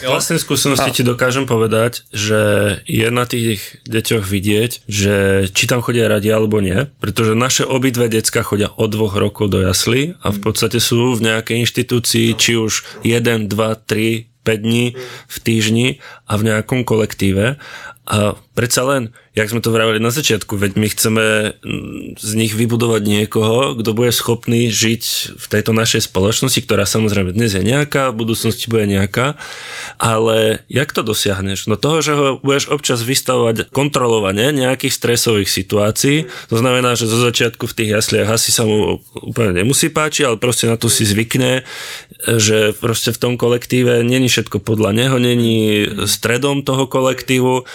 [0.04, 2.40] Vlastné skúsenosti ti dokážem povedať, že
[2.84, 8.10] je na tých deťoch vidieť, že či tam chodia radi alebo nie, pretože naše obidve
[8.10, 12.58] decka chodia od dvoch rokov do jasly a v podstate sú v nejakej inštitúcii, či
[12.58, 13.54] už 1, 2,
[13.86, 14.92] 3, 5 dní
[15.28, 15.88] v týždni
[16.28, 17.56] a v nejakom kolektíve.
[18.04, 18.16] A
[18.52, 21.24] predsa len, jak sme to vravili na začiatku, veď my chceme
[21.58, 27.34] mm, z nich vybudovať niekoho, kto bude schopný žiť v tejto našej spoločnosti, ktorá samozrejme
[27.34, 29.34] dnes je nejaká, v budúcnosti bude nejaká,
[29.98, 31.66] ale jak to dosiahneš?
[31.66, 37.18] No toho, že ho budeš občas vystavovať kontrolovanie nejakých stresových situácií, to znamená, že zo
[37.18, 41.02] začiatku v tých jasliach asi sa mu úplne nemusí páčiť, ale proste na to si
[41.02, 41.66] zvykne,
[42.22, 47.66] že proste v tom kolektíve není všetko podľa neho, není stredom toho kolektívu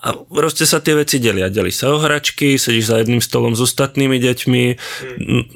[0.00, 1.52] a proste sa tie veci delia.
[1.52, 4.64] Delí sa o hračky, sedíš za jedným stolom s ostatnými deťmi,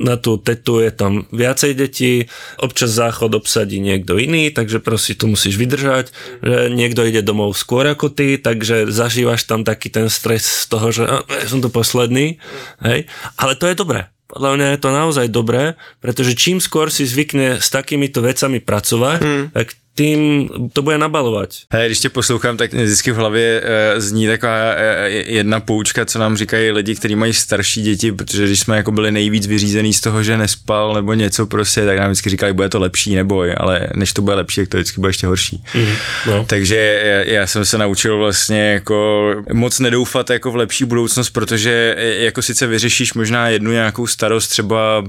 [0.04, 2.28] na tú tetu je tam viacej detí,
[2.60, 6.12] občas záchod obsadí niekto iný, takže proste tu musíš vydržať,
[6.44, 10.92] že niekto ide domov skôr ako ty, takže zažívaš tam taký ten stres z toho,
[10.92, 12.36] že ja som tu posledný,
[12.84, 13.08] hej,
[13.40, 14.12] ale to je dobré.
[14.24, 15.64] Podľa mňa je to naozaj dobré,
[16.00, 19.46] pretože čím skôr si zvykne s takýmito vecami pracovať, hmm.
[19.52, 21.50] tak tým to bude nabalovat.
[21.70, 26.18] Hej, když tě poslouchám, tak vždycky v hlavě e, zní taková e, jedna poučka, co
[26.18, 30.00] nám říkají lidi, kteří mají starší děti, protože když jsme jako byli nejvíc vyřízený z
[30.00, 33.88] toho, že nespal nebo něco prostě, tak nám vždycky říkali, bude to lepší neboj, ale
[33.94, 35.64] než to bude lepší, tak to vždycky bude ještě horší.
[35.74, 35.92] Mm,
[36.26, 36.44] no.
[36.48, 41.96] Takže já, já jsem se naučil vlastně jako moc nedoufat jako v lepší budoucnost, protože
[42.18, 45.04] jako sice vyřešíš možná jednu nějakou starost, třeba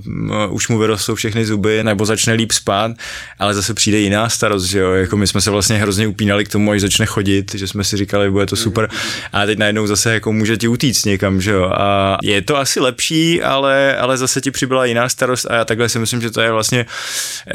[0.50, 2.92] už mu vyrostou všechny zuby nebo začne líp spát,
[3.40, 6.52] ale zase přijde jiná starost, že jo, jako my jsme se vlastně hrozně upínali k
[6.52, 8.90] tomu, až začne chodit, že jsme si říkali, bude to super
[9.34, 12.80] a teď najednou zase jako může ti utíct někam, že jo, a je to asi
[12.80, 16.42] lepší, ale, ale zase ti přibyla jiná starost a já takhle si myslím, že to
[16.42, 16.86] je vlastně,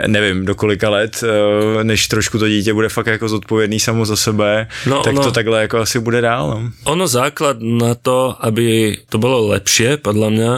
[0.07, 4.17] nevím, do kolika let, eh, než trošku to dítě bude fakt jako zodpovědný samo za
[4.17, 6.49] sebe, no tak ono, to takhle jako asi bude dál.
[6.51, 6.71] No.
[6.85, 10.49] Ono základ na to, aby to bylo lepší, podle mě,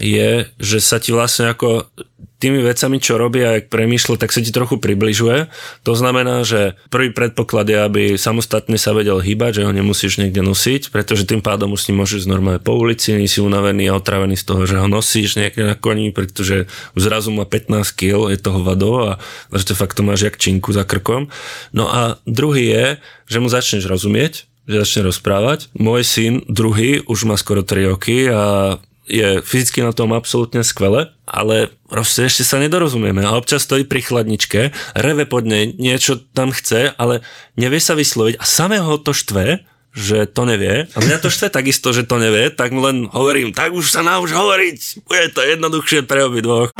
[0.00, 1.88] je, že sa ti vlastne ako
[2.36, 5.48] tými vecami, čo robí a jak premýšľa, tak sa ti trochu približuje.
[5.88, 10.44] To znamená, že prvý predpoklad je, aby samostatne sa vedel hýbať, že ho nemusíš niekde
[10.44, 13.96] nosiť, pretože tým pádom už s ním môžeš normálne po ulici, nie si unavený a
[13.96, 18.36] otravený z toho, že ho nosíš niekde na koni, pretože zrazu má 15 kg, je
[18.36, 19.10] toho vado a
[19.56, 21.32] že fakt to máš jak činku za krkom.
[21.72, 22.86] No a druhý je,
[23.32, 25.72] že mu začneš rozumieť, že začne rozprávať.
[25.78, 31.14] Môj syn, druhý, už má skoro 3 roky a je fyzicky na tom absolútne skvele,
[31.26, 36.50] ale proste ešte sa nedorozumieme a občas stojí pri chladničke, reve pod nej, niečo tam
[36.50, 37.22] chce, ale
[37.54, 39.62] nevie sa vysloviť a samého to štve,
[39.96, 40.90] že to nevie.
[40.92, 44.04] A mňa to štve takisto, že to nevie, tak mu len hovorím, tak už sa
[44.04, 46.70] nauč hovoriť, bude to jednoduchšie pre obi dvoch.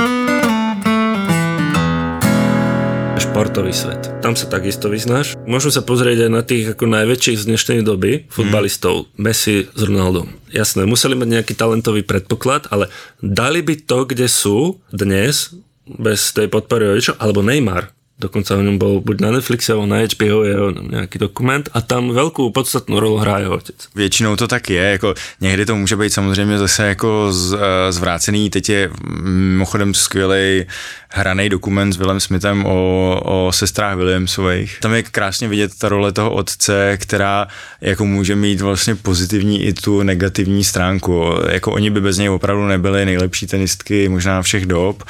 [3.36, 4.00] Športový svet.
[4.24, 5.36] Tam sa takisto vyznáš.
[5.44, 9.12] Môžeme sa pozrieť aj na tých ako najväčších z dnešnej doby futbalistov.
[9.12, 9.20] Mm.
[9.20, 10.32] Messi s Ronaldom.
[10.56, 12.88] Jasné, museli mať nejaký talentový predpoklad, ale
[13.20, 15.52] dali by to, kde sú dnes,
[15.84, 20.00] bez tej podpory rodičov, alebo Neymar, Dokonca o ňom bol buď na Netflixe, alebo na
[20.00, 20.56] HBO je
[20.90, 23.76] nějaký dokument a tam velkou podstatnou rolu hraje otec.
[23.94, 28.50] Většinou to tak je, jako někdy to může být samozřejmě zase jako z, eh, zvrácený,
[28.50, 28.90] teď je
[29.22, 30.64] mimochodem skvělý
[31.08, 34.78] hraný dokument s Willem Smithem o, o sestrách Williamsových.
[34.80, 37.46] Tam je krásně vidět ta role toho otce, která
[37.80, 41.24] jako může mít vlastně pozitivní i tu negativní stránku.
[41.48, 45.02] Jako oni by bez něj opravdu nebyli nejlepší tenistky možná všech dob,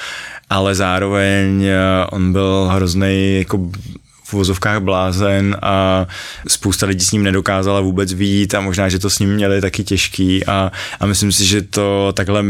[0.50, 1.76] ale zároveň eh,
[2.10, 3.70] on byl hrozný jako
[4.24, 6.06] v vozovkách blázen a
[6.48, 9.84] spousta lidí s ním nedokázala vůbec výjít a možná, že to s ním měli taky
[9.84, 12.44] těžký a, a myslím si, že to takhle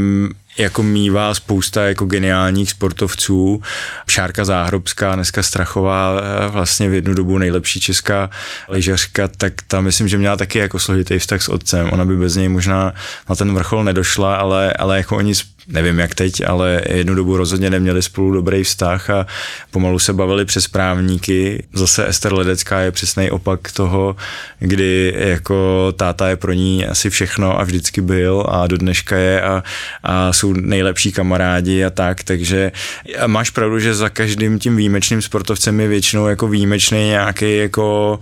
[0.58, 3.62] jako mývá spousta jako geniálních sportovců.
[4.08, 8.30] Šárka Záhrobská, dneska Strachová, eh, vlastně v jednu dobu nejlepší česká
[8.68, 11.88] lyžařka, tak ta myslím, že měla taky jako složitý vztah s otcem.
[11.92, 12.94] Ona by bez něj možná
[13.28, 15.34] na ten vrchol nedošla, ale, ale jako oni
[15.68, 19.26] nevím jak teď, ale jednu dobu rozhodně neměli spolu dobrý vztah a
[19.70, 21.66] pomalu se bavili přes právníky.
[21.74, 24.16] Zase Ester Ledecká je přesný opak toho,
[24.58, 29.42] kdy jako táta je pro ní asi všechno a vždycky byl a do dneška je
[29.42, 29.62] a,
[30.02, 32.72] a jsou nejlepší kamarádi a tak, takže
[33.26, 38.20] máš pravdu, že za každým tím výjimečným sportovcem je většinou jako výjimečný nějaký jako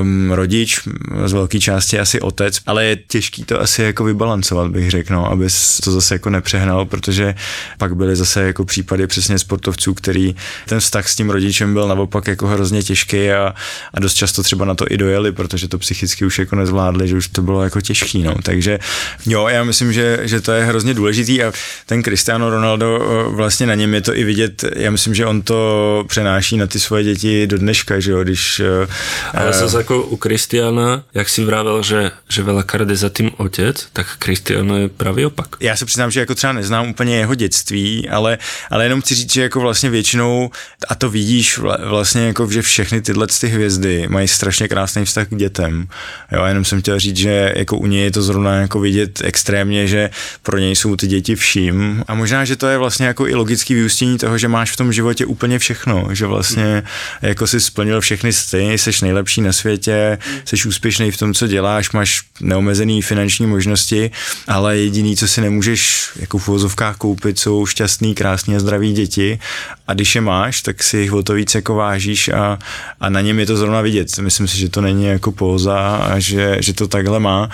[0.00, 0.80] um, rodič,
[1.24, 5.30] z velké části asi otec, ale je těžký to asi jako vybalancovat, bych řekl, no,
[5.30, 5.46] aby
[5.84, 7.34] to zase jako nepřehnal, protože
[7.78, 12.26] pak byly zase jako případy přesně sportovců, který ten vztah s tím rodičem byl naopak
[12.26, 13.54] jako hrozně těžký a,
[13.94, 17.16] a dost často třeba na to i dojeli, protože to psychicky už jako nezvládli, že
[17.16, 18.34] už to bylo jako těžký, no.
[18.42, 18.78] Takže
[19.26, 21.45] jo, já myslím, že, že to je hrozně důležitý a
[21.86, 25.42] ten Cristiano Ronaldo eh, vlastně na něm je to i vidět, já myslím, že on
[25.42, 28.60] to přenáší na ty svoje děti do dneška, že jo, když...
[28.60, 28.86] Eh,
[29.34, 33.86] Ale zase jako u Kristiana, jak si vravel, že, že veľakrát je za tým otec,
[33.92, 35.46] tak Cristiano je pravý opak.
[35.60, 38.38] Já se přiznám, že jako třeba neznám úplně jeho dětství, ale,
[38.70, 40.50] ale jenom chci říct, že jako vlastně většinou,
[40.88, 45.36] a to vidíš vlastně jako, že všechny tyhle ty hvězdy mají strašně krásný vztah k
[45.36, 45.88] dětem.
[46.32, 49.86] Jo, jenom jsem chtěl říct, že jako u něj je to zrovna jako vidět extrémně,
[49.86, 50.10] že
[50.42, 52.04] pro něj jsou ty děti vším.
[52.08, 54.92] A možná, že to je vlastně jako i logický vyústění toho, že máš v tom
[54.92, 56.82] životě úplně všechno, že vlastně
[57.22, 61.92] jako si splnil všechny sty, jsi nejlepší na světě, jsi úspěšný v tom, co děláš,
[61.92, 64.10] máš neomezený finanční možnosti,
[64.48, 69.38] ale jediný, co si nemůžeš jako v uvozovkách koupit, jsou šťastný, krásný a zdraví děti
[69.86, 72.58] a když je máš, tak si jich o to víc jako vážíš a,
[73.00, 74.18] a na něm je to zrovna vidět.
[74.18, 77.50] Myslím si, že to není jako póza a že, že to takhle má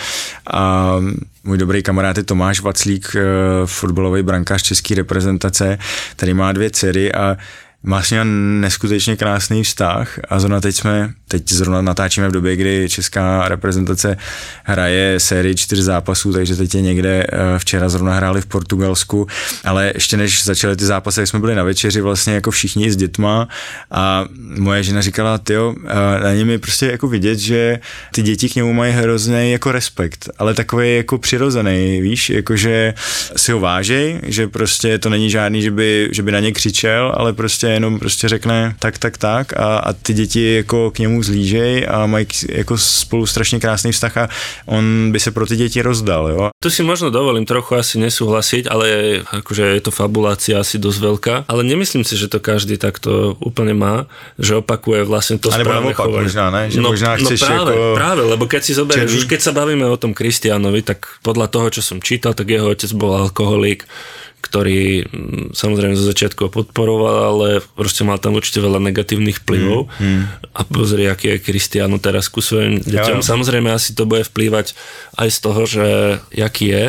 [0.53, 0.95] a
[1.45, 3.21] můj dobrý kamarád je Tomáš Vaclík, eh,
[3.67, 5.79] fotbalový brankář české reprezentace,
[6.17, 7.37] který má dvě dcery a
[7.83, 12.57] má s ním neskutečně krásný vztah a zrovna teď jsme, teď zrovna natáčíme v době,
[12.57, 14.17] kdy česká reprezentace
[14.65, 19.27] hraje sérii čtyř zápasů, takže teď je někde, eh, včera zrovna hráli v Portugalsku,
[19.65, 23.49] ale ještě než začaly ty zápasy, jsme byli na večeři vlastně jako všichni s dětma
[23.91, 24.25] a
[24.59, 27.79] moje žena říkala, tyjo, eh, na něm je prostě jako vidět, že
[28.13, 32.95] ty děti k němu mají hrozný jako respekt, ale takový jako přirozený, víš, jakože
[33.37, 37.13] si ho vážej, že prostě to není žádný, že by, že by na ně křičel,
[37.17, 41.23] ale prostě jenom prostě řekne tak, tak, tak a, a ty děti jako k němu
[41.23, 44.29] zlížej a mají jako spolu strašně krásný vztah a
[44.67, 46.51] on by se pro ty děti rozdal, jo.
[46.63, 51.35] Tu si možno dovolím trochu asi nesúhlasiť, ale akože je to fabulácia asi dosť veľká,
[51.51, 54.07] ale nemyslím si, že to každý takto úplne má,
[54.39, 56.31] že opakuje vlastne to správne chovanie.
[56.31, 56.71] možná, ne?
[56.71, 57.95] Že no, možná no chceš práve, jako...
[57.99, 61.67] práve, lebo keď si zoberieš, už keď sa bavíme o tom Kristianovi, tak podľa toho,
[61.71, 63.85] čo som čítal, tak jeho otec bol alkoholik,
[64.53, 69.89] ktorý mm, samozrejme zo začiatku podporoval, ale proste mal tam určite veľa negatívnych vplyvov.
[69.97, 70.23] Mm, mm.
[70.53, 73.25] A pozri, aký je Kristiano teraz ku svojim deťom.
[73.25, 74.77] Ja, Samozrejme asi to bude vplývať
[75.17, 75.87] aj z toho, že
[76.37, 76.85] jaký je.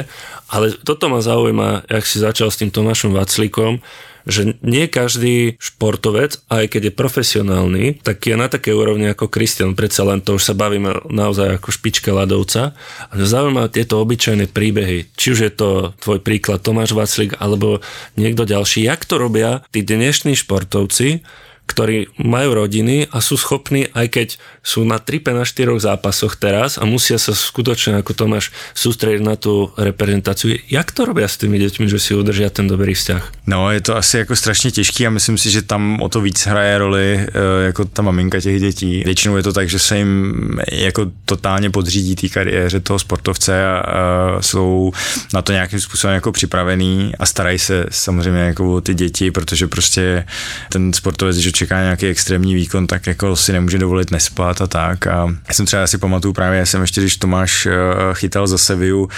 [0.52, 3.80] Ale toto ma zaujíma, jak si začal s tým Tomášom Vaclíkom,
[4.24, 9.76] že nie každý športovec, aj keď je profesionálny, tak je na také úrovni ako Kristian.
[9.76, 12.76] Predsa len to už sa bavíme naozaj ako špička ľadovca.
[13.10, 15.12] A mňa zaujímajú tieto obyčajné príbehy.
[15.16, 17.84] Či už je to tvoj príklad Tomáš Vaclík alebo
[18.16, 18.88] niekto ďalší.
[18.88, 21.24] Jak to robia tí dnešní športovci,
[21.66, 24.28] ktorí majú rodiny a sú schopní, aj keď
[24.62, 29.36] sú na 3 na 4 zápasoch teraz a musia sa skutočne, ako Tomáš, sústrediť na
[29.40, 30.60] tú reprezentáciu.
[30.70, 33.48] Jak to robia s tými deťmi, že si udržia ten dobrý vzťah?
[33.48, 36.46] No, je to asi jako strašně těžký a myslím si, že tam o to víc
[36.46, 37.28] hraje roli e,
[37.66, 39.04] jako ta maminka těch dětí.
[39.06, 40.34] Většinou je to tak, že se jim
[40.72, 44.92] jako totálně podřídí té kariéře toho sportovce a, a jsou
[45.34, 49.68] na to nějakým způsobem jako připravený a starají se samozřejmě jako o ty děti, protože
[49.68, 50.26] prostě
[50.70, 55.08] ten sportovec, když čeká nějaký extrémní výkon, tak jako si nemůže dovolit nespat a tak.
[55.08, 57.72] A já jsem třeba si pamatuju právě, já jsem ještě, když Tomáš eh,
[58.14, 59.10] chytal za Seviu,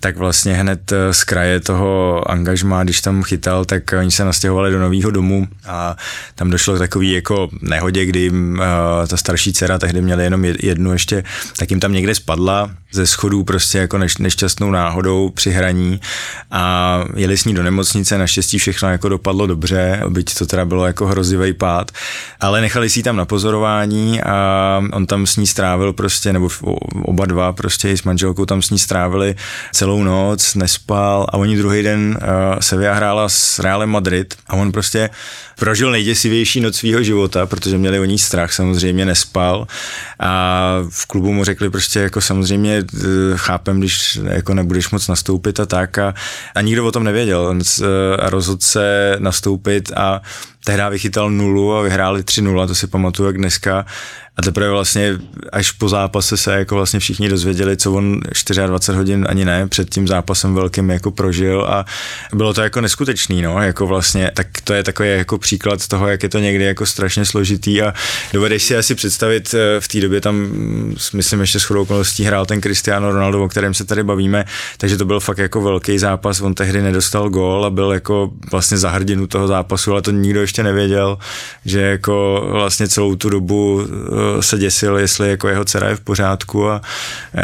[0.00, 4.70] tak vlastně hned eh, z kraje toho angažma, když tam chytal, tak oni se nastěhovali
[4.70, 5.96] do nového domu a
[6.34, 10.44] tam došlo k takový jako nehodě, kdy jim, uh, ta starší dcera tehdy měla jenom
[10.44, 11.24] jednu ještě,
[11.56, 16.00] tak jim tam někde spadla ze schodů prostě jako neš, nešťastnou náhodou při hraní
[16.50, 20.86] a jeli s ní do nemocnice, naštěstí všechno jako dopadlo dobře, byť to teda bylo
[20.86, 21.90] jako hrozivý pád,
[22.40, 26.48] ale nechali si ji tam na pozorování a on tam s ní strávil prostě, nebo
[27.02, 29.34] oba dva prostě s manželkou tam s ní strávili
[29.72, 34.56] celou celou noc, nespal a oni druhý den uh, Sevilla hrála s Realem Madrid a
[34.56, 35.10] on prostě
[35.58, 39.66] prožil nejděsivější noc svého života, protože měli o ní strach, samozřejmě nespal.
[40.20, 45.60] A v klubu mu řekli prostě jako samozřejmě eh, chápem, když jako nebudeš moc nastoupit
[45.60, 46.14] a tak a,
[46.54, 47.54] a nikdo o tom nevěděl.
[48.18, 50.22] A rozhodl se nastoupit a
[50.64, 53.86] tehdy vychytal nulu a vyhráli 3-0, to si pamatuju jak dneska
[54.40, 55.18] a teprve vlastně
[55.52, 58.20] až po zápase se jako vlastně všichni dozvěděli, co on
[58.66, 61.84] 24 hodin ani ne před tím zápasem velkým jako prožil a
[62.32, 66.22] bylo to jako neskutečný, no, jako vlastně, tak to je takový jako příklad toho, jak
[66.22, 67.94] je to někdy jako strašně složitý a
[68.32, 72.24] dovedeš si asi představit, eh, v té době tam, mm, myslím, ještě s chodou okolností
[72.24, 74.44] hrál ten Cristiano Ronaldo, o kterém se tady bavíme,
[74.78, 78.78] takže to byl fakt jako velký zápas, on tehdy nedostal gól a byl jako vlastně
[78.78, 81.18] za hrdinu toho zápasu, ale to nikdo ještě nevěděl,
[81.64, 83.86] že jako vlastně celou tu dobu
[84.40, 86.80] se děsil, jestli jako jeho dcera je v pořádku a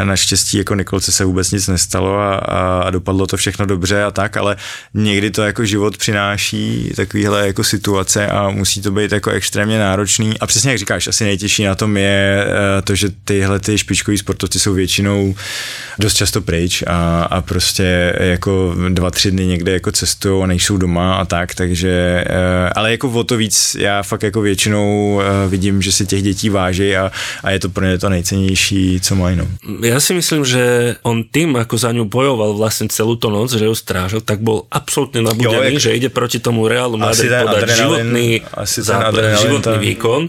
[0.04, 4.36] naštěstí jako Nikolce se vůbec nic nestalo a, a, dopadlo to všechno dobře a tak,
[4.36, 4.56] ale
[4.94, 10.38] někdy to jako život přináší takovýhle jako situace a musí to být jako extrémně náročný.
[10.40, 14.18] A přesně jak říkáš, asi nejtěžší na tom je eh, to, že tyhle ty špičkoví
[14.18, 15.34] sportovci jsou většinou
[15.98, 20.76] dost často pryč a, a prostě jako dva, tři dny někde jako cestují a nejsou
[20.76, 25.48] doma a tak, takže eh, ale jako o to víc já fakt jako většinou eh,
[25.48, 27.12] vidím, že si těch dětí váží váží a,
[27.42, 29.36] a je to pro ně to nejcennější, co mají.
[29.36, 29.46] No.
[29.82, 33.64] Ja si myslím, že on tým, ako za ňu bojoval vlastne celú tú noc, že
[33.64, 35.84] ju strážil, tak bol absolútne nabudený, jo, jak...
[35.88, 40.22] že ide proti tomu Reálu Madrid podať životný, asi zápas, životný výkon.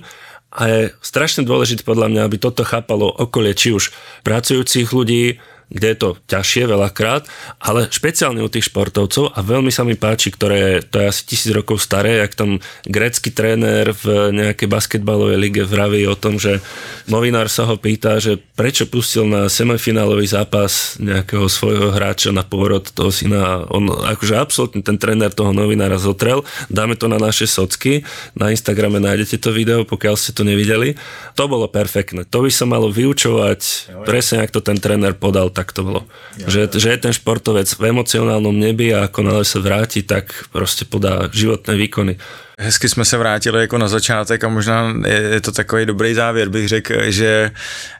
[0.57, 3.91] A je strašne dôležité podľa mňa, aby toto chápalo okolie, či už
[4.23, 5.37] pracujúcich ľudí,
[5.67, 7.27] kde je to ťažšie veľakrát,
[7.59, 11.51] ale špeciálne u tých športovcov a veľmi sa mi páči, ktoré to je asi tisíc
[11.51, 16.63] rokov staré, jak tam grécky tréner v nejakej basketbalovej lige vraví o tom, že
[17.11, 22.87] novinár sa ho pýta, že prečo pustil na semifinálový zápas nejakého svojho hráča na pôrod
[22.87, 23.67] toho syna.
[23.67, 26.47] On akože absolútne ten tréner toho novinára zotrel.
[26.71, 28.07] Dáme to na naše socky.
[28.33, 30.95] Na Instagrame nájdete to video, pokiaľ ste to nevideli.
[31.35, 32.25] To bolo perfektné.
[32.31, 36.01] To by sa malo vyučovať presne, ako to ten tréner podal tak to bolo.
[36.37, 40.53] Ja, že, že je ten športovec v emocionálnom nebi a ako nále sa vráti, tak
[40.53, 42.13] proste podá životné výkony.
[42.59, 44.93] Hezky jsme se vrátili jako na začátek a možná
[45.31, 47.51] je to takový dobrý závěr, bych řekl, že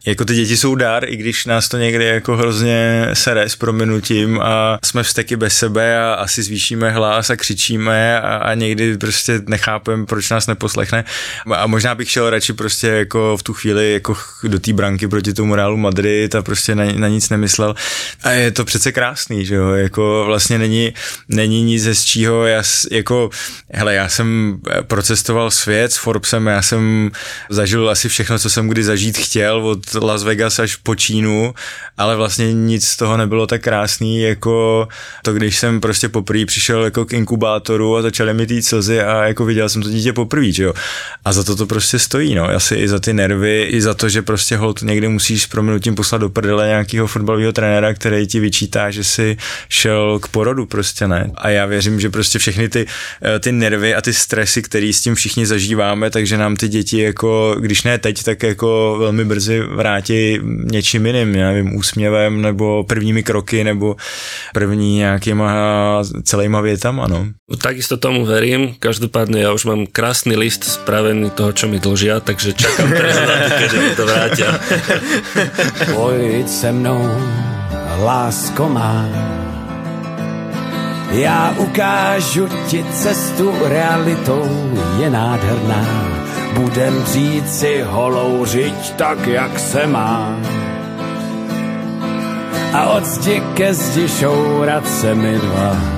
[0.05, 4.39] jako ty děti jsou dár, i když nás to někdy jako hrozně sere s prominutím
[4.41, 9.41] a jsme vzteky bez sebe a asi zvýšíme hlas a křičíme a, a někdy prostě
[9.47, 11.03] nechápeme, proč nás neposlechne.
[11.55, 15.33] A možná bych šel radši prostě jako v tu chvíli jako do té branky proti
[15.33, 17.75] tomu Realu Madrid a prostě na, na nic nemyslel.
[18.23, 20.93] A je to přece krásný, že jo, jako vlastně není,
[21.27, 23.29] není nic hezčího, já jako,
[23.73, 24.46] hele, já jsem
[24.81, 27.11] procestoval svět s Forbesem, já jsem
[27.49, 31.53] zažil asi všechno, co jsem kdy zažít chtěl, od Las Vegas až po Čínu,
[31.97, 34.87] ale vlastně nic z toho nebylo tak krásný, jako
[35.21, 39.23] to, když jsem prostě poprvé přišel jako k inkubátoru a začaly mi tý slzy a
[39.23, 40.73] jako viděl jsem to dítě poprvé, že jo.
[41.25, 44.09] A za to to prostě stojí, no, asi i za ty nervy, i za to,
[44.09, 48.39] že prostě hold někdy musíš s proměnutím poslat do prdele nějakého fotbalového trenéra, který ti
[48.39, 49.37] vyčítá, že si
[49.69, 51.31] šel k porodu, prostě ne.
[51.35, 52.85] A já věřím, že prostě všechny ty,
[53.35, 56.67] eh, ty nervy a ty stres stresy, který s tím všichni zažíváme, takže nám ty
[56.67, 60.39] děti jako, když ne teď, tak jako velmi brzy vrátí
[60.71, 63.95] něčím jiným, já nevím, úsměvem nebo prvními kroky nebo
[64.53, 65.53] první nějakýma
[66.23, 67.27] celýma větama, no.
[67.61, 72.53] Takisto tomu verím, každopádně já už mám krásný list spravený toho, čo mi dlžia, takže
[72.53, 72.93] čakám
[73.57, 74.59] keď mi to vrátia.
[75.93, 77.09] Pojď se mnou,
[78.05, 79.09] lásko má,
[81.11, 84.49] já ukážu ti cestu, realitou
[84.99, 85.85] je nádherná.
[86.53, 90.37] Budem říci holou žiť tak, jak se má.
[92.73, 95.97] A od zdi ke zdi šourat se mi dva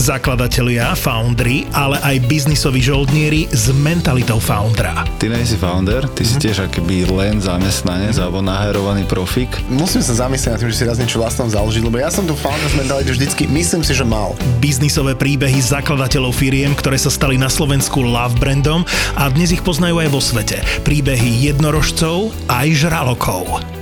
[0.00, 5.04] Zakladatelia, foundry, ale aj biznisoví žoldnieri s mentalitou foundera.
[5.20, 9.52] Ty nejsi founder, ty si tiež akoby len zamestnanec alebo naherovaný profik.
[9.68, 12.32] Musím sa zamyslieť nad tým, že si raz niečo vlastnom založiť, lebo ja som tu
[12.32, 14.32] founders mentality vždycky, myslím si, že mal.
[14.62, 18.88] Biznisové príbehy zakladateľov firiem, ktoré sa stali na Slovensku love brandom
[19.20, 20.64] a dnes ich poznajú aj vo svete.
[20.86, 23.81] Príbehy jednorožcov aj žralokov.